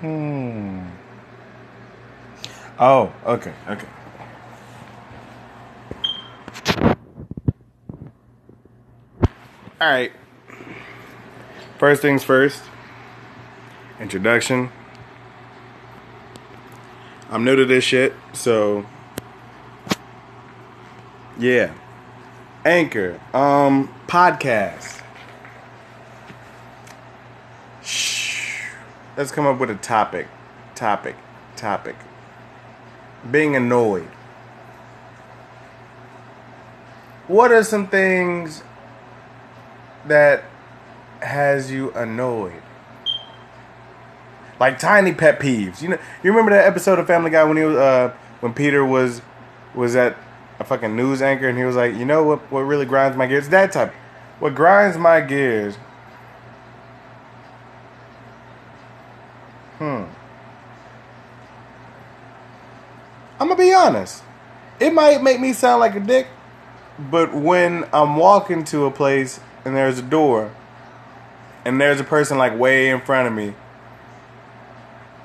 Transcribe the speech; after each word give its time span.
Hmm. 0.00 0.88
Oh, 2.78 3.12
okay, 3.24 3.54
okay. 3.68 3.86
All 9.80 9.88
right. 9.88 10.12
First 11.78 12.02
things 12.02 12.24
first. 12.24 12.62
Introduction. 14.00 14.70
I'm 17.30 17.44
new 17.44 17.56
to 17.56 17.64
this 17.64 17.84
shit, 17.84 18.14
so 18.32 18.86
yeah. 21.38 21.72
Anchor, 22.64 23.20
um, 23.32 23.94
podcast. 24.06 25.02
Let's 29.16 29.32
come 29.32 29.46
up 29.46 29.58
with 29.58 29.70
a 29.70 29.76
topic. 29.76 30.28
Topic. 30.74 31.16
Topic. 31.56 31.96
Being 33.30 33.56
annoyed. 33.56 34.08
What 37.26 37.50
are 37.50 37.64
some 37.64 37.88
things 37.88 38.62
that 40.06 40.44
has 41.20 41.70
you 41.70 41.92
annoyed? 41.92 42.62
Like 44.60 44.78
tiny 44.78 45.12
pet 45.12 45.40
peeves. 45.40 45.80
You 45.80 45.88
know, 45.88 45.98
you 46.22 46.30
remember 46.30 46.52
that 46.52 46.66
episode 46.66 46.98
of 46.98 47.06
Family 47.06 47.30
Guy 47.30 47.42
when 47.44 47.56
he 47.56 47.64
was 47.64 47.76
uh 47.76 48.14
when 48.40 48.52
Peter 48.52 48.84
was 48.84 49.22
was 49.74 49.96
at 49.96 50.16
a 50.60 50.64
fucking 50.64 50.94
news 50.94 51.20
anchor 51.20 51.48
and 51.48 51.58
he 51.58 51.64
was 51.64 51.76
like, 51.76 51.94
you 51.94 52.04
know 52.04 52.22
what 52.22 52.40
what 52.52 52.60
really 52.60 52.86
grinds 52.86 53.16
my 53.16 53.26
gears? 53.26 53.48
That 53.48 53.72
type. 53.72 53.92
What 54.38 54.54
grinds 54.54 54.98
my 54.98 55.20
gears. 55.20 55.76
Hmm. 59.78 60.04
I'm 63.38 63.48
gonna 63.48 63.56
be 63.56 63.72
honest. 63.86 64.22
It 64.80 64.92
might 64.92 65.22
make 65.22 65.40
me 65.40 65.52
sound 65.52 65.80
like 65.80 65.94
a 65.94 66.00
dick, 66.00 66.26
but 66.98 67.32
when 67.32 67.88
I'm 67.92 68.16
walking 68.16 68.64
to 68.64 68.86
a 68.86 68.90
place 68.90 69.40
and 69.64 69.76
there's 69.76 69.98
a 70.00 70.02
door 70.02 70.52
and 71.64 71.80
there's 71.80 72.00
a 72.00 72.04
person 72.04 72.36
like 72.36 72.58
way 72.58 72.90
in 72.90 73.00
front 73.00 73.28
of 73.28 73.34
me 73.34 73.54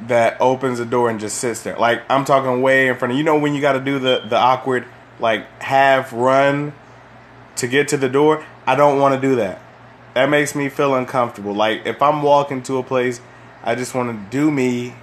that 0.01 0.39
opens 0.39 0.79
the 0.79 0.85
door 0.85 1.09
and 1.09 1.19
just 1.19 1.37
sits 1.37 1.63
there. 1.63 1.77
Like 1.77 2.03
I'm 2.09 2.23
talking 2.23 2.61
way 2.61 2.87
in 2.87 2.97
front 2.97 3.13
of 3.13 3.17
you 3.17 3.23
know 3.23 3.37
when 3.37 3.53
you 3.53 3.61
got 3.61 3.73
to 3.73 3.79
do 3.79 3.99
the 3.99 4.23
the 4.27 4.37
awkward 4.37 4.85
like 5.19 5.45
half 5.61 6.13
run 6.13 6.73
to 7.57 7.67
get 7.67 7.87
to 7.89 7.97
the 7.97 8.09
door. 8.09 8.45
I 8.65 8.75
don't 8.75 8.99
want 8.99 9.15
to 9.15 9.21
do 9.21 9.35
that. 9.37 9.61
That 10.13 10.29
makes 10.29 10.55
me 10.55 10.69
feel 10.69 10.95
uncomfortable. 10.95 11.53
Like 11.53 11.85
if 11.85 12.01
I'm 12.01 12.21
walking 12.21 12.63
to 12.63 12.77
a 12.77 12.83
place, 12.83 13.21
I 13.63 13.75
just 13.75 13.95
want 13.95 14.09
to 14.11 14.37
do 14.37 14.51
me, 14.51 14.93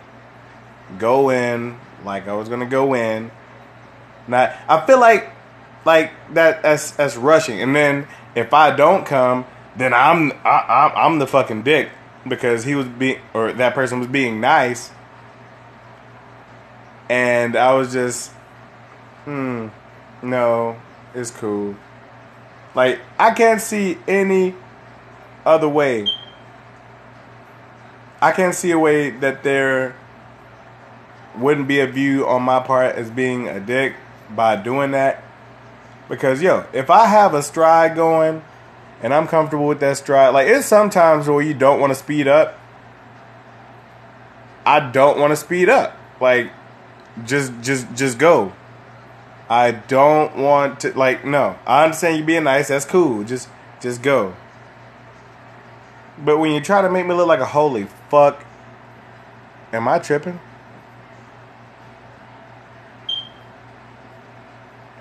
go 0.99 1.31
in 1.31 1.79
like 2.05 2.29
I 2.29 2.35
was 2.35 2.49
gonna 2.49 2.67
go 2.67 2.95
in. 2.95 3.31
Not 4.29 4.55
I 4.69 4.85
feel 4.87 5.01
like 5.01 5.33
like 5.85 6.13
that 6.35 6.63
that's 6.63 6.93
that's 6.93 7.17
rushing. 7.17 7.61
And 7.61 7.75
then 7.75 8.07
if 8.35 8.53
I 8.53 8.75
don't 8.75 9.05
come, 9.05 9.47
then 9.77 9.95
I'm 9.95 10.33
I, 10.45 10.93
I'm 10.95 11.19
the 11.19 11.27
fucking 11.27 11.63
dick 11.63 11.89
because 12.27 12.65
he 12.65 12.75
was 12.75 12.87
being 12.87 13.19
or 13.33 13.53
that 13.53 13.75
person 13.75 13.99
was 13.99 14.09
being 14.09 14.41
nice, 14.41 14.91
and 17.09 17.57
I 17.57 17.73
was 17.73 17.93
just, 17.93 18.31
hmm, 19.25 19.69
no, 20.23 20.77
it's 21.15 21.31
cool. 21.31 21.75
Like 22.75 23.01
I 23.19 23.31
can't 23.33 23.61
see 23.61 23.99
any 24.07 24.55
other 25.47 25.69
way. 25.69 26.07
I 28.21 28.33
can't 28.33 28.55
see 28.55 28.73
a 28.73 28.79
way 28.79 29.11
that 29.11 29.43
there 29.43 29.95
wouldn't 31.37 31.69
be 31.69 31.79
a 31.81 31.87
view 31.87 32.27
on 32.27 32.43
my 32.43 32.61
part 32.61 32.97
as 32.97 33.11
being 33.11 33.49
a 33.49 33.61
dick 33.61 33.95
by 34.35 34.57
doing 34.57 34.93
that. 34.93 35.23
Because 36.09 36.43
yo, 36.43 36.67
if 36.73 36.91
I 36.91 37.07
have 37.07 37.35
a 37.35 37.43
stride 37.43 37.95
going 37.95 38.43
and 39.03 39.15
I'm 39.15 39.27
comfortable 39.27 39.67
with 39.67 39.81
that 39.81 39.97
stride. 39.97 40.31
Like 40.35 40.49
it's 40.49 40.67
sometimes 40.67 41.29
where 41.29 41.43
you 41.43 41.55
don't 41.55 41.81
want 41.81 41.91
to 41.91 41.95
speed 41.95 42.27
up. 42.27 42.59
I 44.67 44.81
don't 44.91 45.19
want 45.19 45.31
to 45.31 45.37
speed 45.37 45.69
up. 45.69 45.97
Like 46.21 46.51
just 47.25 47.53
just 47.63 47.93
just 47.95 48.19
go. 48.19 48.53
I 49.49 49.71
don't 49.71 50.37
want 50.37 50.81
to 50.81 50.97
like 50.99 51.25
no. 51.25 51.59
I 51.67 51.85
understand 51.85 52.19
you 52.19 52.25
being 52.25 52.45
nice. 52.45 52.69
That's 52.69 52.85
cool. 52.85 53.25
Just 53.25 53.49
just 53.81 54.03
go. 54.03 54.35
But 56.19 56.39
when 56.39 56.53
you 56.53 56.61
try 56.61 56.83
to 56.83 56.91
make 56.91 57.07
me 57.07 57.15
look 57.15 57.29
like 57.29 57.41
a 57.41 57.47
holy 57.47 57.87
fuck, 58.11 58.45
am 59.73 59.87
I 59.87 60.01
tripping? 60.01 60.41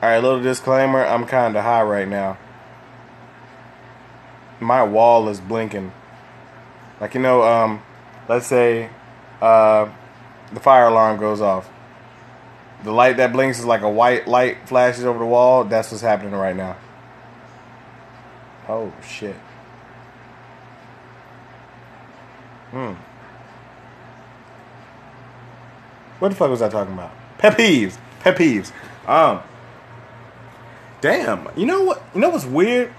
All 0.08 0.14
right, 0.14 0.24
little 0.24 0.42
disclaimer. 0.42 1.04
I'm 1.06 1.26
kind 1.26 1.58
of 1.58 1.64
high 1.64 1.84
right 1.84 2.08
now 2.08 2.38
my 4.60 4.84
wall 4.84 5.30
is 5.30 5.40
blinking. 5.40 5.92
Like 7.00 7.14
you 7.14 7.22
know, 7.22 7.44
um, 7.44 7.82
let's 8.28 8.48
say 8.48 8.90
uh, 9.42 9.90
the 10.52 10.60
fire 10.60 10.88
alarm 10.88 11.20
goes 11.20 11.42
off. 11.42 11.70
The 12.84 12.92
light 12.92 13.18
that 13.18 13.34
blinks 13.34 13.60
is 13.60 13.66
like 13.66 13.82
a 13.82 13.90
white 13.90 14.28
light 14.28 14.68
flashes 14.68 15.06
over 15.06 15.20
the 15.20 15.26
wall. 15.26 15.64
That's 15.64 15.92
what's 15.92 16.02
happening 16.02 16.34
right 16.34 16.56
now. 16.56 16.78
Oh 18.68 18.94
shit. 19.08 19.36
Hmm. 22.72 22.94
What 26.20 26.30
the 26.30 26.36
fuck 26.36 26.50
was 26.50 26.62
I 26.62 26.70
talking 26.70 26.94
about? 26.94 27.12
Pet 27.38 27.58
peeves. 27.58 27.98
Pet 28.20 28.36
peeves. 28.36 28.72
Um. 29.08 29.42
Damn. 31.02 31.50
You 31.56 31.66
know 31.66 31.84
what? 31.84 32.04
You 32.14 32.22
know 32.22 32.30
what's 32.30 32.46
weird? 32.46 32.94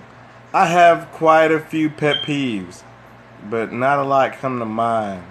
I 0.53 0.66
have 0.66 1.10
quite 1.12 1.53
a 1.53 1.60
few 1.60 1.91
pet 1.91 2.22
peeves, 2.22 2.82
but 3.48 3.72
not 3.72 3.98
a 3.98 4.04
lot 4.04 4.32
come 4.38 4.59
to 4.60 4.64
mind. 4.64 5.25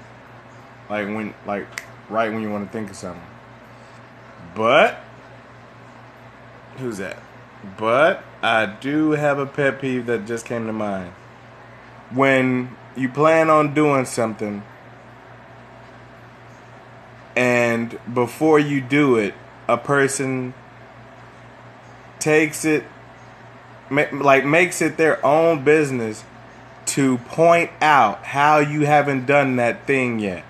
Like 0.90 1.08
when, 1.08 1.34
like 1.46 1.66
right 2.10 2.32
when 2.32 2.42
you 2.42 2.50
want 2.50 2.66
to 2.66 2.72
think 2.72 2.90
of 2.90 2.96
something. 2.96 3.22
But 4.56 5.00
who's 6.78 6.98
that? 6.98 7.18
But 7.78 8.24
I 8.42 8.66
do 8.66 9.12
have 9.12 9.40
a 9.40 9.46
pet 9.46 9.82
peeve 9.82 10.06
that 10.06 10.26
just 10.26 10.46
came 10.46 10.68
to 10.68 10.74
mind. 10.74 11.14
When 12.12 12.76
you 12.96 13.10
plan 13.10 13.50
on 13.50 13.74
doing 13.74 14.06
something, 14.06 14.64
and 17.36 18.00
before 18.14 18.60
you 18.60 18.82
do 18.82 19.18
it, 19.18 19.34
a 19.68 19.78
person 19.78 20.54
takes 22.28 22.66
it 22.66 22.84
like 23.90 24.44
makes 24.44 24.82
it 24.82 24.98
their 24.98 25.26
own 25.26 25.64
business 25.64 26.26
to 26.86 27.18
point 27.20 27.72
out 27.82 28.22
how 28.26 28.60
you 28.60 28.86
haven't 28.86 29.26
done 29.26 29.56
that 29.56 29.88
thing 29.88 30.20
yet. 30.20 30.44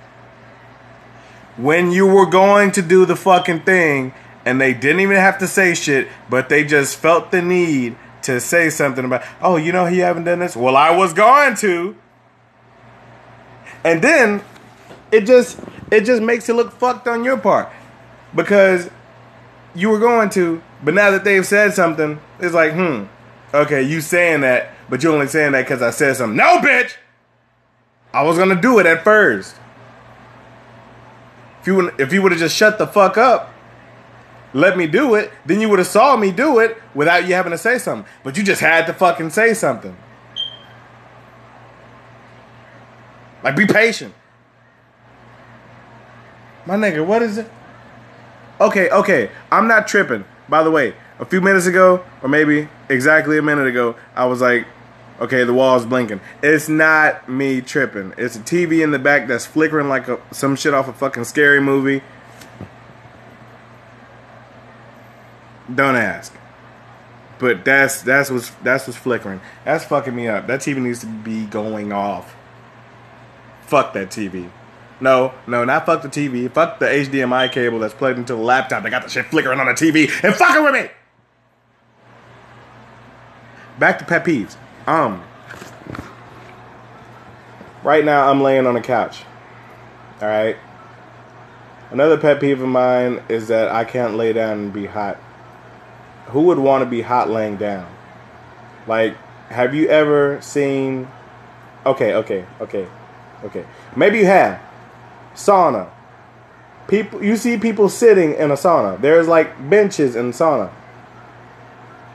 When 1.55 1.91
you 1.91 2.07
were 2.07 2.25
going 2.25 2.71
to 2.71 2.81
do 2.81 3.05
the 3.05 3.15
fucking 3.15 3.61
thing 3.61 4.15
and 4.43 4.59
they 4.59 4.73
didn't 4.73 5.01
even 5.01 5.17
have 5.17 5.37
to 5.37 5.47
say 5.47 5.75
shit, 5.75 6.07
but 6.31 6.49
they 6.49 6.63
just 6.63 6.97
felt 6.97 7.29
the 7.29 7.43
need 7.43 7.95
to 8.23 8.39
say 8.39 8.71
something 8.71 9.05
about, 9.05 9.23
oh, 9.39 9.57
you 9.57 9.71
know, 9.71 9.85
you 9.85 10.01
haven't 10.01 10.23
done 10.23 10.39
this. 10.39 10.55
Well, 10.55 10.75
I 10.75 10.95
was 10.95 11.13
going 11.13 11.55
to. 11.57 11.95
And 13.83 14.01
then 14.01 14.43
it 15.11 15.27
just 15.27 15.59
it 15.91 16.05
just 16.05 16.23
makes 16.23 16.49
it 16.49 16.53
look 16.53 16.71
fucked 16.71 17.07
on 17.07 17.23
your 17.23 17.37
part 17.37 17.69
because 18.33 18.89
you 19.77 19.89
were 19.89 19.99
going 19.99 20.29
to, 20.31 20.61
but 20.83 20.93
now 20.93 21.11
that 21.11 21.23
they've 21.23 21.45
said 21.45 21.73
something, 21.73 22.19
it's 22.39 22.53
like, 22.53 22.73
hmm, 22.73 23.05
Okay, 23.53 23.81
you 23.81 24.01
saying 24.01 24.41
that, 24.41 24.71
but 24.89 25.01
you're 25.01 25.13
only 25.13 25.27
saying 25.27 25.53
that 25.53 25.61
because 25.61 25.81
I 25.81 25.91
said 25.91 26.15
something. 26.17 26.35
No, 26.35 26.59
bitch. 26.59 26.95
I 28.13 28.23
was 28.23 28.37
gonna 28.37 28.59
do 28.59 28.79
it 28.79 28.85
at 28.85 29.03
first. 29.03 29.55
If 31.61 31.67
you 31.67 31.89
if 31.97 32.11
you 32.11 32.21
would 32.21 32.31
have 32.31 32.39
just 32.39 32.55
shut 32.55 32.77
the 32.77 32.87
fuck 32.87 33.17
up, 33.17 33.53
let 34.53 34.77
me 34.77 34.87
do 34.87 35.15
it, 35.15 35.31
then 35.45 35.61
you 35.61 35.69
would 35.69 35.79
have 35.79 35.87
saw 35.87 36.17
me 36.17 36.31
do 36.31 36.59
it 36.59 36.77
without 36.93 37.27
you 37.27 37.35
having 37.35 37.51
to 37.51 37.57
say 37.57 37.77
something. 37.77 38.09
But 38.23 38.37
you 38.37 38.43
just 38.43 38.61
had 38.61 38.85
to 38.87 38.93
fucking 38.93 39.29
say 39.29 39.53
something. 39.53 39.95
Like, 43.43 43.55
be 43.55 43.65
patient. 43.65 44.13
My 46.65 46.75
nigga, 46.75 47.05
what 47.05 47.21
is 47.21 47.37
it? 47.37 47.49
Okay, 48.59 48.89
okay. 48.89 49.29
I'm 49.51 49.67
not 49.67 49.87
tripping. 49.87 50.25
By 50.49 50.63
the 50.63 50.71
way, 50.71 50.95
a 51.19 51.25
few 51.25 51.41
minutes 51.41 51.65
ago, 51.65 52.03
or 52.21 52.29
maybe 52.29 52.69
exactly 52.89 53.37
a 53.37 53.41
minute 53.41 53.67
ago, 53.67 53.95
I 54.15 54.25
was 54.25 54.41
like, 54.41 54.65
okay, 55.19 55.43
the 55.43 55.53
wall's 55.53 55.85
blinking. 55.85 56.21
It's 56.41 56.69
not 56.69 57.29
me 57.29 57.61
tripping. 57.61 58.13
It's 58.17 58.35
a 58.35 58.39
TV 58.39 58.83
in 58.83 58.91
the 58.91 58.99
back 58.99 59.27
that's 59.27 59.45
flickering 59.45 59.89
like 59.89 60.07
a, 60.07 60.19
some 60.31 60.55
shit 60.55 60.73
off 60.73 60.87
a 60.87 60.93
fucking 60.93 61.25
scary 61.25 61.61
movie. 61.61 62.01
Don't 65.73 65.95
ask. 65.95 66.33
But 67.39 67.65
that's 67.65 68.01
that's 68.01 68.31
what's 68.31 68.49
that's 68.63 68.87
what's 68.87 68.97
flickering. 68.97 69.41
That's 69.63 69.85
fucking 69.85 70.15
me 70.15 70.27
up. 70.27 70.47
That 70.47 70.61
TV 70.61 70.77
needs 70.77 71.01
to 71.01 71.07
be 71.07 71.45
going 71.45 71.93
off. 71.93 72.35
Fuck 73.61 73.93
that 73.93 74.09
TV. 74.09 74.49
No, 74.99 75.33
no, 75.45 75.63
not 75.63 75.85
fuck 75.85 76.01
the 76.01 76.09
TV. 76.09 76.51
Fuck 76.51 76.79
the 76.79 76.87
HDMI 76.87 77.51
cable 77.51 77.79
that's 77.79 77.93
plugged 77.93 78.17
into 78.17 78.33
the 78.33 78.41
laptop. 78.41 78.83
They 78.83 78.89
got 78.89 79.03
the 79.03 79.09
shit 79.09 79.25
flickering 79.27 79.59
on 79.59 79.67
the 79.67 79.73
TV 79.73 80.09
and 80.23 80.33
fucking 80.33 80.63
with 80.63 80.73
me. 80.73 80.89
Back 83.77 83.99
to 83.99 84.05
pet 84.05 84.25
peeves. 84.25 84.57
Um, 84.87 85.23
right 87.83 88.03
now 88.03 88.29
I'm 88.29 88.41
laying 88.41 88.65
on 88.65 88.73
the 88.73 88.81
couch. 88.81 89.23
All 90.19 90.27
right. 90.27 90.57
Another 91.91 92.17
pet 92.17 92.39
peeve 92.39 92.61
of 92.61 92.67
mine 92.67 93.21
is 93.29 93.47
that 93.49 93.69
I 93.69 93.85
can't 93.85 94.15
lay 94.15 94.33
down 94.33 94.59
and 94.59 94.73
be 94.73 94.87
hot. 94.87 95.17
Who 96.27 96.41
would 96.41 96.59
want 96.59 96.81
to 96.81 96.89
be 96.89 97.01
hot 97.01 97.29
laying 97.29 97.55
down? 97.55 97.89
Like, 98.87 99.15
have 99.49 99.73
you 99.73 99.87
ever 99.87 100.41
seen? 100.41 101.07
Okay, 101.85 102.13
okay, 102.15 102.45
okay, 102.59 102.87
okay. 103.45 103.65
Maybe 103.95 104.17
you 104.17 104.25
have 104.25 104.59
sauna. 105.37 105.89
People, 106.87 107.23
you 107.23 107.37
see 107.37 107.57
people 107.57 107.87
sitting 107.87 108.33
in 108.33 108.51
a 108.51 108.55
sauna. 108.55 108.99
There's 108.99 109.27
like 109.27 109.69
benches 109.69 110.15
in 110.15 110.31
sauna. 110.31 110.71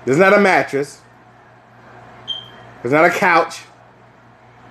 There's 0.04 0.18
not 0.18 0.34
a 0.34 0.40
mattress. 0.40 1.00
There's 2.82 2.92
not 2.92 3.04
a 3.04 3.10
couch. 3.10 3.62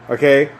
Okay, 0.09 0.51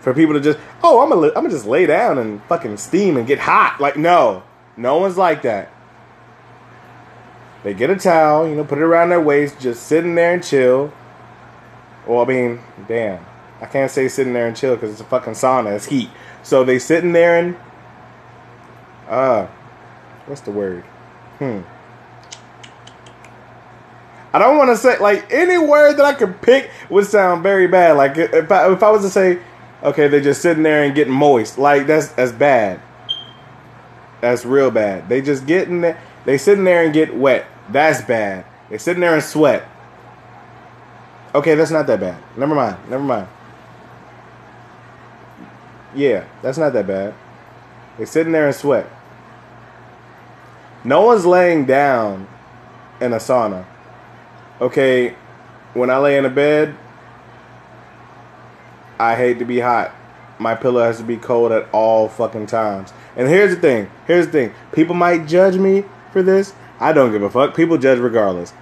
for 0.00 0.12
people 0.12 0.34
to 0.34 0.40
just 0.40 0.58
oh 0.82 1.02
I'm 1.02 1.08
gonna 1.08 1.28
I'm 1.28 1.34
gonna 1.34 1.50
just 1.50 1.66
lay 1.66 1.86
down 1.86 2.18
and 2.18 2.42
fucking 2.44 2.76
steam 2.76 3.16
and 3.16 3.26
get 3.26 3.38
hot. 3.38 3.80
Like 3.80 3.96
no, 3.96 4.42
no 4.76 4.98
one's 4.98 5.16
like 5.16 5.42
that. 5.42 5.70
They 7.62 7.74
get 7.74 7.90
a 7.90 7.96
towel, 7.96 8.48
you 8.48 8.54
know, 8.54 8.64
put 8.64 8.78
it 8.78 8.84
around 8.84 9.10
their 9.10 9.20
waist, 9.20 9.60
just 9.60 9.84
sitting 9.84 10.14
there 10.14 10.34
and 10.34 10.42
chill. 10.42 10.92
Well, 12.06 12.20
I 12.20 12.24
mean, 12.24 12.60
damn, 12.88 13.24
I 13.60 13.66
can't 13.66 13.90
say 13.90 14.08
sitting 14.08 14.32
there 14.32 14.46
and 14.46 14.56
chill 14.56 14.74
because 14.74 14.92
it's 14.92 15.00
a 15.00 15.04
fucking 15.04 15.34
sauna. 15.34 15.76
It's 15.76 15.86
heat. 15.86 16.10
So 16.42 16.64
they 16.64 16.78
sitting 16.78 17.12
there 17.12 17.38
and 17.38 17.56
uh, 19.08 19.46
what's 20.26 20.40
the 20.42 20.50
word? 20.50 20.82
Hmm. 21.38 21.60
I 24.32 24.38
don't 24.38 24.56
want 24.56 24.70
to 24.70 24.76
say 24.76 24.98
like 24.98 25.32
any 25.32 25.58
word 25.58 25.94
that 25.94 26.04
I 26.04 26.12
could 26.14 26.40
pick 26.40 26.70
would 26.88 27.06
sound 27.06 27.42
very 27.42 27.66
bad. 27.66 27.96
Like 27.96 28.16
if 28.16 28.50
I, 28.50 28.72
if 28.72 28.82
I 28.82 28.90
was 28.90 29.02
to 29.02 29.10
say, 29.10 29.40
okay, 29.82 30.06
they're 30.06 30.20
just 30.20 30.40
sitting 30.40 30.62
there 30.62 30.84
and 30.84 30.94
getting 30.94 31.12
moist, 31.12 31.58
like 31.58 31.86
that's 31.86 32.08
that's 32.08 32.32
bad. 32.32 32.80
That's 34.20 34.44
real 34.44 34.70
bad. 34.70 35.08
They 35.08 35.20
just 35.20 35.46
getting 35.46 35.80
there, 35.80 36.00
they 36.24 36.38
sitting 36.38 36.64
there 36.64 36.84
and 36.84 36.92
get 36.92 37.16
wet. 37.16 37.46
That's 37.70 38.02
bad. 38.02 38.44
They 38.68 38.78
sitting 38.78 39.00
there 39.00 39.14
and 39.14 39.22
sweat. 39.22 39.66
Okay, 41.34 41.54
that's 41.54 41.70
not 41.70 41.86
that 41.86 42.00
bad. 42.00 42.22
Never 42.36 42.54
mind. 42.54 42.76
Never 42.88 43.02
mind. 43.02 43.28
Yeah, 45.94 46.26
that's 46.42 46.58
not 46.58 46.72
that 46.72 46.86
bad. 46.86 47.14
They're 47.96 48.06
sitting 48.06 48.32
there 48.32 48.46
and 48.46 48.54
sweat. 48.54 48.86
No 50.84 51.02
one's 51.02 51.26
laying 51.26 51.66
down 51.66 52.28
in 53.00 53.12
a 53.12 53.16
sauna 53.16 53.66
okay, 54.60 55.14
when 55.74 55.90
I 55.90 55.98
lay 55.98 56.18
in 56.18 56.24
a 56.24 56.30
bed, 56.30 56.76
I 58.98 59.14
hate 59.16 59.38
to 59.38 59.44
be 59.44 59.60
hot. 59.60 59.94
My 60.38 60.54
pillow 60.54 60.82
has 60.82 60.98
to 60.98 61.04
be 61.04 61.16
cold 61.16 61.52
at 61.52 61.68
all 61.72 62.08
fucking 62.08 62.46
times. 62.46 62.92
And 63.16 63.28
here's 63.28 63.54
the 63.54 63.60
thing. 63.60 63.90
Here's 64.06 64.26
the 64.26 64.32
thing. 64.32 64.54
People 64.72 64.94
might 64.94 65.26
judge 65.26 65.56
me 65.56 65.84
for 66.12 66.22
this. 66.22 66.54
I 66.78 66.92
don't 66.92 67.12
give 67.12 67.22
a 67.22 67.30
fuck. 67.30 67.54
People 67.54 67.78
judge 67.78 67.98
regardless. 67.98 68.52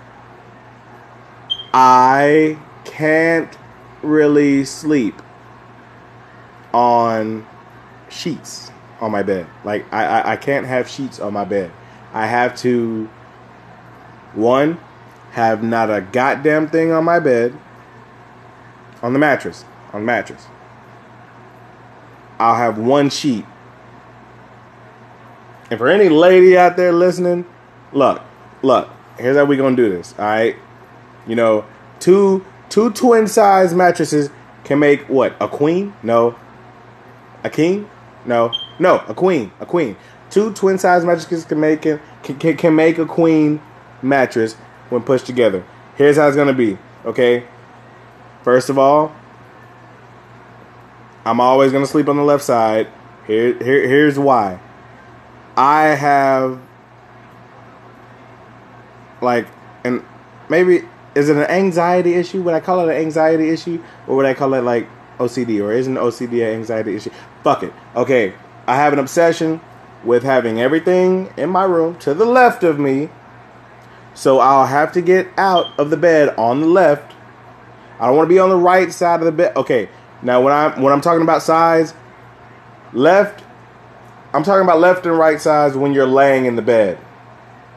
I 1.73 2.59
can't 2.85 3.57
really 4.03 4.65
sleep 4.65 5.21
on 6.79 7.45
sheets 8.09 8.71
on 9.01 9.11
my 9.11 9.25
bed. 9.25 9.49
Like 9.65 9.93
I, 9.93 10.05
I, 10.05 10.33
I 10.33 10.37
can't 10.37 10.65
have 10.65 10.89
sheets 10.89 11.19
on 11.19 11.33
my 11.33 11.45
bed. 11.45 11.73
I 12.13 12.27
have 12.27 12.57
to 12.59 13.07
one 14.35 14.79
have 15.33 15.63
not 15.63 15.91
a 15.91 16.01
goddamn 16.01 16.69
thing 16.69 16.93
on 16.93 17.05
my 17.05 17.19
bed, 17.19 17.59
on 19.03 19.13
the 19.13 19.19
mattress, 19.19 19.65
on 19.93 20.03
the 20.03 20.07
mattress. 20.07 20.47
I'll 22.39 22.55
have 22.55 22.79
one 22.79 23.11
sheet. 23.11 23.45
And 25.71 25.79
for 25.79 25.89
any 25.89 26.09
lady 26.09 26.57
out 26.57 26.77
there 26.77 26.93
listening, 26.93 27.45
look, 27.93 28.23
look, 28.63 28.89
here's 29.19 29.37
how 29.37 29.45
we 29.45 29.57
gonna 29.57 29.75
do 29.75 29.91
this. 29.91 30.15
All 30.17 30.25
right, 30.27 30.55
you 31.27 31.35
know, 31.35 31.67
two 31.99 32.47
two 32.69 32.93
twin 32.93 33.27
size 33.27 33.75
mattresses 33.75 34.31
can 34.63 34.79
make 34.79 35.09
what 35.09 35.35
a 35.41 35.49
queen? 35.49 35.93
No, 36.05 36.37
a 37.45 37.51
king? 37.51 37.89
No, 38.25 38.53
no, 38.79 39.03
a 39.09 39.15
queen, 39.15 39.53
a 39.61 39.67
queen. 39.67 39.97
Two 40.31 40.53
twin 40.53 40.79
size 40.79 41.05
mattresses 41.05 41.45
can 41.45 41.61
make 41.61 41.83
can, 41.83 42.01
can, 42.23 42.57
can 42.57 42.75
make 42.75 42.99
a 42.99 43.07
queen 43.07 43.61
mattress 44.03 44.55
when 44.91 45.03
pushed 45.03 45.27
together. 45.27 45.65
Here's 45.97 46.17
how 46.17 46.27
it's 46.29 46.37
to 46.49 46.53
be, 46.53 46.79
okay? 47.05 47.45
First 48.43 48.71
of 48.71 48.79
all, 48.79 49.13
I'm 51.25 51.41
always 51.41 51.73
to 51.85 51.91
sleep 51.91 52.09
on 52.09 52.17
the 52.17 52.23
left 52.23 52.45
side. 52.45 52.89
Here, 53.27 53.53
here, 53.63 53.87
here's 53.87 54.19
why. 54.19 54.61
I 55.57 55.89
have, 55.89 56.61
like, 59.21 59.49
and 59.85 60.05
maybe, 60.49 60.83
is 61.15 61.29
it 61.29 61.37
an 61.37 61.45
anxiety 61.45 62.15
issue? 62.15 62.43
Would 62.43 62.55
I 62.55 62.61
call 62.61 62.81
it 62.89 62.95
an 62.95 63.03
anxiety 63.03 63.51
issue? 63.51 63.83
Or 64.07 64.17
would 64.17 64.25
I 64.25 64.35
call 64.35 64.55
it, 64.55 64.63
like, 64.63 64.89
OCD? 65.19 65.63
Or 65.63 65.73
isn't 65.73 65.95
OCD 65.95 66.47
an 66.47 66.55
anxiety 66.55 66.97
issue? 66.97 67.11
Fuck 67.43 67.63
it. 67.63 67.73
Okay, 67.95 68.35
I 68.67 68.77
have 68.77 68.93
an 68.93 68.99
obsession 68.99 69.61
with 70.05 70.23
having 70.23 70.61
everything 70.61 71.33
in 71.37 71.51
my 71.51 71.65
room 71.65 71.99
to 71.99 72.15
the 72.15 72.25
left 72.25 72.63
of 72.63 72.79
me 72.79 73.11
so 74.19 74.41
I'll 74.41 74.67
have 74.67 74.91
to 74.95 75.01
get 75.01 75.29
out 75.39 75.79
of 75.79 75.91
the 75.91 75.97
bed 75.97 76.35
on 76.37 76.61
the 76.61 76.67
left. 76.67 77.15
I 78.01 78.09
don't 78.09 78.17
want 78.17 78.29
to 78.29 78.35
be 78.35 78.41
on 78.41 78.49
the 78.49 78.57
right 78.57 78.93
side 78.93 79.21
of 79.21 79.27
the 79.27 79.33
bed. 79.33 79.57
Okay. 79.57 79.89
Now 80.23 80.43
when 80.43 80.53
I'm 80.53 80.83
when 80.83 80.93
I'm 80.93 81.01
talking 81.01 81.23
about 81.23 81.41
sides, 81.41 81.95
left 82.93 83.45
I'm 84.35 84.43
talking 84.43 84.65
about 84.65 84.81
left 84.81 85.07
and 85.07 85.17
right 85.17 85.41
sides 85.41 85.77
when 85.77 85.93
you're 85.93 86.05
laying 86.05 86.47
in 86.47 86.57
the 86.57 86.63
bed 86.63 86.99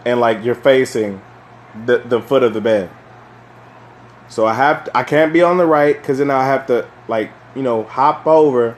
and 0.03 0.19
like 0.19 0.43
you're 0.43 0.55
facing 0.55 1.21
the 1.85 1.99
the 1.99 2.19
foot 2.19 2.41
of 2.41 2.55
the 2.55 2.61
bed. 2.61 2.89
So 4.31 4.45
I 4.45 4.53
have 4.53 4.85
to, 4.85 4.97
I 4.97 5.03
can't 5.03 5.33
be 5.33 5.41
on 5.41 5.57
the 5.57 5.65
right 5.65 6.01
cuz 6.01 6.19
then 6.19 6.31
I 6.31 6.45
have 6.45 6.65
to 6.67 6.87
like, 7.09 7.31
you 7.53 7.61
know, 7.61 7.83
hop 7.83 8.25
over 8.25 8.77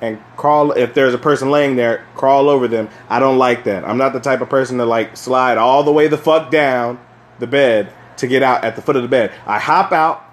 and 0.00 0.22
crawl 0.36 0.70
if 0.72 0.94
there's 0.94 1.12
a 1.12 1.18
person 1.18 1.50
laying 1.50 1.74
there 1.74 2.04
crawl 2.14 2.48
over 2.48 2.68
them. 2.68 2.88
I 3.10 3.18
don't 3.18 3.36
like 3.36 3.64
that. 3.64 3.84
I'm 3.84 3.98
not 3.98 4.12
the 4.12 4.20
type 4.20 4.40
of 4.40 4.48
person 4.48 4.78
to 4.78 4.84
like 4.84 5.16
slide 5.16 5.58
all 5.58 5.82
the 5.82 5.90
way 5.90 6.06
the 6.06 6.16
fuck 6.16 6.52
down 6.52 7.00
the 7.40 7.48
bed 7.48 7.92
to 8.18 8.28
get 8.28 8.44
out 8.44 8.62
at 8.62 8.76
the 8.76 8.82
foot 8.82 8.94
of 8.94 9.02
the 9.02 9.08
bed. 9.08 9.32
I 9.44 9.58
hop 9.58 9.90
out 9.90 10.24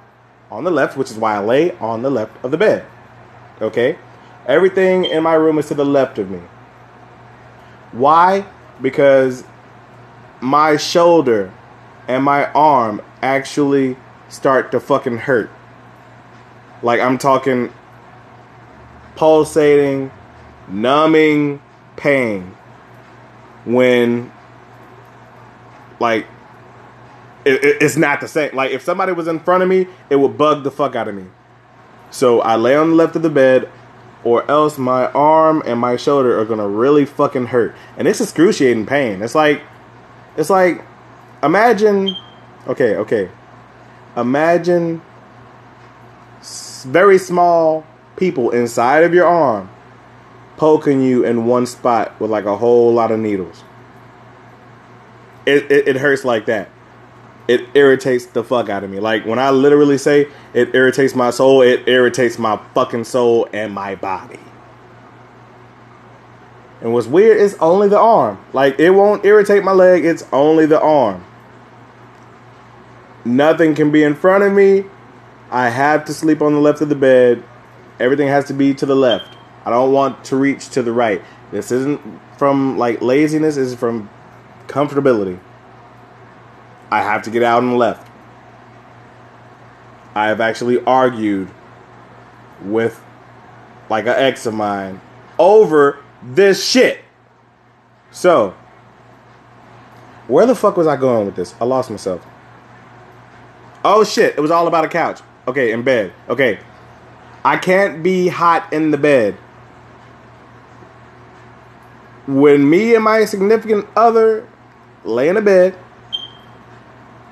on 0.52 0.64
the 0.64 0.72
left 0.72 0.98
which 0.98 1.10
is 1.10 1.18
why 1.18 1.34
i 1.34 1.40
lay 1.40 1.72
on 1.80 2.04
the 2.04 2.12
left 2.12 2.32
of 2.46 2.52
the 2.52 2.58
bed. 2.58 2.86
Okay? 3.60 3.98
Everything 4.46 5.06
in 5.06 5.24
my 5.24 5.34
room 5.34 5.58
is 5.58 5.68
to 5.70 5.74
the 5.74 5.84
left 5.84 6.20
of 6.20 6.30
me. 6.30 6.42
Why? 7.92 8.46
Because 8.80 9.46
my 10.42 10.78
shoulder 10.78 11.52
and 12.08 12.24
my 12.24 12.52
arm 12.52 13.02
actually 13.24 13.98
start 14.34 14.72
to 14.72 14.80
fucking 14.80 15.18
hurt 15.18 15.50
like 16.82 17.00
i'm 17.00 17.18
talking 17.18 17.72
pulsating, 19.16 20.12
numbing 20.68 21.62
pain 21.96 22.56
when 23.66 24.32
like 26.00 26.26
it, 27.46 27.64
it, 27.64 27.78
it's 27.82 27.98
not 27.98 28.22
the 28.22 28.28
same. 28.28 28.56
Like 28.56 28.72
if 28.72 28.82
somebody 28.82 29.12
was 29.12 29.28
in 29.28 29.40
front 29.40 29.64
of 29.64 29.70
me, 29.70 29.88
it 30.10 30.16
would 30.16 30.38
bug 30.38 30.64
the 30.64 30.72
fuck 30.72 30.96
out 30.96 31.08
of 31.08 31.16
me. 31.16 31.26
So 32.10 32.42
I 32.42 32.56
lay 32.56 32.76
on 32.76 32.92
the 32.92 32.96
left 32.96 33.16
of 33.16 33.22
the 33.22 33.30
bed, 33.30 33.70
or 34.24 34.50
else 34.50 34.78
my 34.78 35.08
arm 35.12 35.64
and 35.66 35.80
my 35.80 35.98
shoulder 35.98 36.40
are 36.40 36.46
gonna 36.46 36.68
really 36.68 37.06
fucking 37.06 37.48
hurt, 37.48 37.76
and 37.98 38.08
it's 38.08 38.22
excruciating 38.22 38.86
pain. 38.86 39.22
It's 39.22 39.36
like, 39.36 39.62
it's 40.38 40.50
like, 40.50 40.84
imagine, 41.42 42.16
okay, 42.68 42.96
okay, 42.96 43.30
imagine 44.16 45.02
very 46.84 47.18
small 47.18 47.86
people 48.16 48.52
inside 48.52 49.04
of 49.04 49.14
your 49.14 49.26
arm 49.26 49.70
poking 50.58 51.02
you 51.02 51.26
in 51.26 51.46
one 51.46 51.66
spot 51.66 52.20
with 52.20 52.30
like 52.30 52.46
a 52.46 52.58
whole 52.58 52.94
lot 52.94 53.12
of 53.12 53.20
needles. 53.20 53.64
It, 55.46 55.72
it, 55.72 55.88
it 55.90 55.96
hurts 55.98 56.24
like 56.24 56.46
that. 56.46 56.70
It 57.48 57.68
irritates 57.74 58.28
the 58.28 58.44
fuck 58.44 58.70
out 58.70 58.84
of 58.84 58.90
me. 58.90 59.00
Like 59.00 59.26
when 59.26 59.40
I 59.40 59.50
literally 59.50 59.98
say 59.98 60.28
it 60.54 60.74
irritates 60.74 61.16
my 61.16 61.32
soul, 61.32 61.62
it 61.62 61.88
irritates 61.88 62.40
my 62.40 62.58
fucking 62.74 63.04
soul 63.04 63.50
and 63.52 63.74
my 63.74 63.96
body. 63.96 64.40
And 66.82 66.94
what's 66.94 67.08
weird 67.08 67.38
is 67.38 67.56
only 67.56 67.88
the 67.90 68.00
arm. 68.00 68.44
Like 68.54 68.80
it 68.80 68.92
won't 68.92 69.26
irritate 69.26 69.64
my 69.64 69.72
leg, 69.72 70.06
it's 70.06 70.26
only 70.32 70.66
the 70.66 70.80
arm. 70.80 71.26
Nothing 73.26 73.76
can 73.76 73.92
be 73.92 74.04
in 74.04 74.16
front 74.16 74.44
of 74.44 74.54
me. 74.54 74.86
I 75.50 75.70
have 75.70 76.06
to 76.06 76.14
sleep 76.14 76.42
on 76.42 76.54
the 76.54 76.60
left 76.60 76.82
of 76.82 76.90
the 76.90 76.96
bed 76.96 77.44
Everything 78.00 78.28
has 78.28 78.46
to 78.46 78.54
be 78.54 78.74
to 78.74 78.86
the 78.86 78.96
left. 78.96 79.38
I 79.66 79.70
don't 79.70 79.94
want 79.94 80.26
to 80.26 80.36
reach 80.36 80.70
to 80.72 80.84
the 80.84 80.92
right. 80.92 81.22
This 81.52 81.72
isn't 81.72 82.02
from 82.38 82.78
like 82.78 83.02
laziness, 83.02 83.56
this 83.56 83.72
is 83.72 83.76
from 83.76 84.10
comfortability. 84.68 85.40
I 86.92 87.02
have 87.02 87.24
to 87.24 87.32
get 87.32 87.44
out 87.44 87.64
on 87.64 87.70
the 87.70 87.76
left. 87.76 88.10
I 90.16 90.28
have 90.28 90.42
actually 90.42 90.84
argued 90.84 91.50
with 92.62 93.02
like 93.90 94.06
an 94.06 94.16
ex 94.16 94.46
of 94.46 94.54
mine 94.54 95.00
over 95.40 96.00
this 96.22 96.68
shit. 96.68 97.00
So, 98.12 98.56
where 100.28 100.46
the 100.46 100.56
fuck 100.56 100.78
was 100.78 100.88
I 100.88 100.98
going 100.98 101.26
with 101.26 101.36
this? 101.36 101.56
I 101.60 101.66
lost 101.66 101.90
myself. 101.90 102.26
Oh 103.84 104.04
shit, 104.04 104.36
it 104.38 104.42
was 104.42 104.52
all 104.52 104.68
about 104.68 104.86
a 104.86 104.88
couch. 104.88 105.22
Okay, 105.48 105.72
in 105.72 105.84
bed. 105.84 106.14
Okay. 106.30 106.60
I 107.44 107.58
can't 107.58 108.02
be 108.02 108.30
hot 108.30 108.72
in 108.72 108.92
the 108.92 108.98
bed. 108.98 109.36
When 112.26 112.70
me 112.70 112.96
and 112.96 113.04
my 113.04 113.26
significant 113.26 113.86
other 113.98 114.48
lay 115.04 115.28
in 115.28 115.36
a 115.36 115.42
bed, 115.42 115.76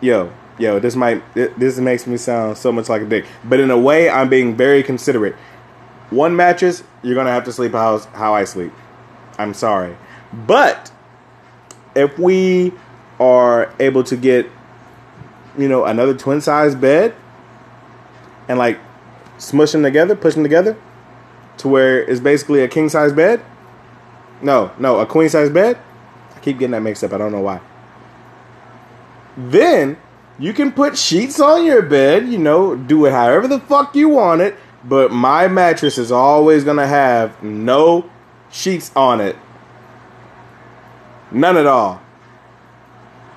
yo, 0.01 0.33
yo, 0.57 0.79
this 0.79 0.97
might 0.97 1.23
this 1.33 1.77
makes 1.77 2.05
me 2.05 2.17
sound 2.17 2.57
so 2.57 2.73
much 2.73 2.89
like 2.89 3.01
a 3.01 3.05
dick. 3.05 3.25
But 3.45 3.61
in 3.61 3.71
a 3.71 3.77
way, 3.77 4.09
I'm 4.09 4.27
being 4.27 4.57
very 4.57 4.83
considerate. 4.83 5.35
One 6.09 6.35
mattress, 6.35 6.83
you're 7.03 7.15
gonna 7.15 7.31
have 7.31 7.45
to 7.45 7.53
sleep 7.53 7.71
how 7.71 7.99
how 7.99 8.33
I 8.33 8.43
sleep. 8.43 8.73
I'm 9.37 9.53
sorry, 9.53 9.95
but 10.33 10.91
if 11.95 12.19
we 12.19 12.73
are 13.19 13.73
able 13.79 14.03
to 14.03 14.17
get, 14.17 14.47
you 15.57 15.67
know, 15.67 15.85
another 15.85 16.13
twin 16.13 16.41
size 16.41 16.75
bed, 16.75 17.15
and 18.47 18.57
like 18.57 18.79
smush 19.37 19.71
them 19.71 19.83
together, 19.83 20.15
push 20.15 20.33
them 20.33 20.43
together, 20.43 20.77
to 21.57 21.67
where 21.67 22.03
it's 22.03 22.19
basically 22.19 22.61
a 22.61 22.67
king 22.67 22.89
size 22.89 23.13
bed. 23.13 23.41
No, 24.41 24.71
no, 24.79 24.99
a 24.99 25.05
queen 25.05 25.29
size 25.29 25.49
bed. 25.49 25.77
I 26.35 26.39
keep 26.39 26.57
getting 26.57 26.71
that 26.71 26.81
mixed 26.81 27.03
up. 27.03 27.13
I 27.13 27.17
don't 27.17 27.31
know 27.31 27.41
why. 27.41 27.61
Then 29.37 29.97
you 30.39 30.53
can 30.53 30.71
put 30.71 30.97
sheets 30.97 31.39
on 31.39 31.65
your 31.65 31.81
bed. 31.81 32.27
You 32.27 32.37
know, 32.37 32.75
do 32.75 33.05
it 33.05 33.11
however 33.11 33.47
the 33.47 33.59
fuck 33.59 33.95
you 33.95 34.09
want 34.09 34.41
it 34.41 34.55
but 34.83 35.11
my 35.11 35.47
mattress 35.47 35.97
is 35.97 36.11
always 36.11 36.63
gonna 36.63 36.87
have 36.87 37.41
no 37.43 38.09
sheets 38.49 38.91
on 38.95 39.21
it. 39.21 39.35
None 41.31 41.57
at 41.57 41.67
all. 41.67 42.01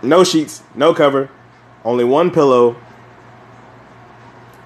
No 0.02 0.24
sheets, 0.24 0.62
no 0.74 0.94
cover, 0.94 1.30
only 1.84 2.04
one 2.04 2.30
pillow, 2.30 2.76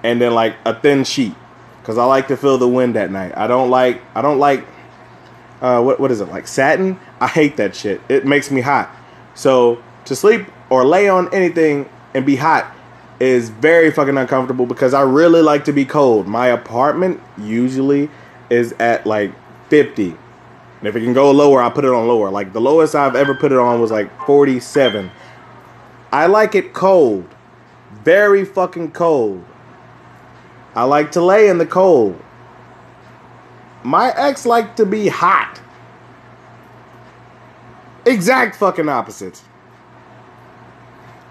and 0.03 0.21
then 0.21 0.33
like 0.33 0.55
a 0.65 0.79
thin 0.79 1.03
sheet. 1.03 1.35
Cause 1.83 1.97
I 1.97 2.05
like 2.05 2.27
to 2.27 2.37
feel 2.37 2.59
the 2.59 2.67
wind 2.67 2.95
at 2.97 3.09
night. 3.09 3.35
I 3.35 3.47
don't 3.47 3.71
like 3.71 4.01
I 4.13 4.21
don't 4.21 4.37
like 4.37 4.63
uh, 5.61 5.81
what 5.81 5.99
what 5.99 6.11
is 6.11 6.21
it 6.21 6.27
like 6.27 6.47
satin? 6.47 6.99
I 7.19 7.27
hate 7.27 7.57
that 7.57 7.75
shit. 7.75 7.99
It 8.09 8.27
makes 8.27 8.51
me 8.51 8.61
hot. 8.61 8.95
So 9.33 9.81
to 10.05 10.15
sleep 10.15 10.45
or 10.69 10.85
lay 10.85 11.09
on 11.09 11.33
anything 11.33 11.89
and 12.13 12.25
be 12.25 12.35
hot 12.35 12.75
is 13.19 13.49
very 13.49 13.91
fucking 13.91 14.17
uncomfortable 14.17 14.65
because 14.65 14.93
I 14.93 15.01
really 15.01 15.41
like 15.41 15.65
to 15.65 15.73
be 15.73 15.83
cold. 15.83 16.27
My 16.27 16.47
apartment 16.47 17.21
usually 17.37 18.09
is 18.49 18.73
at 18.73 19.05
like 19.05 19.31
50. 19.69 20.15
And 20.79 20.87
if 20.87 20.95
it 20.95 21.01
can 21.01 21.13
go 21.13 21.31
lower, 21.31 21.61
I 21.61 21.69
put 21.69 21.83
it 21.83 21.91
on 21.91 22.07
lower. 22.07 22.29
Like 22.29 22.53
the 22.53 22.61
lowest 22.61 22.95
I've 22.95 23.15
ever 23.15 23.35
put 23.35 23.51
it 23.51 23.57
on 23.57 23.81
was 23.81 23.91
like 23.91 24.09
47. 24.25 25.11
I 26.11 26.25
like 26.25 26.55
it 26.55 26.73
cold. 26.73 27.27
Very 28.03 28.45
fucking 28.45 28.91
cold. 28.91 29.43
I 30.75 30.83
like 30.83 31.11
to 31.13 31.21
lay 31.21 31.49
in 31.49 31.57
the 31.57 31.65
cold. 31.65 32.19
My 33.83 34.11
ex 34.15 34.45
liked 34.45 34.77
to 34.77 34.85
be 34.85 35.07
hot. 35.07 35.61
Exact 38.05 38.55
fucking 38.55 38.89
opposites. 38.89 39.43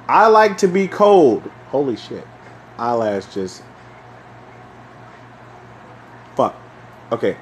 I 0.08 0.28
like 0.28 0.58
to 0.58 0.68
be 0.68 0.88
cold. 0.88 1.42
Holy 1.68 1.96
shit. 1.96 2.26
Eyelash 2.78 3.26
just. 3.34 3.62
Fuck. 6.36 6.56
Okay. 7.12 7.36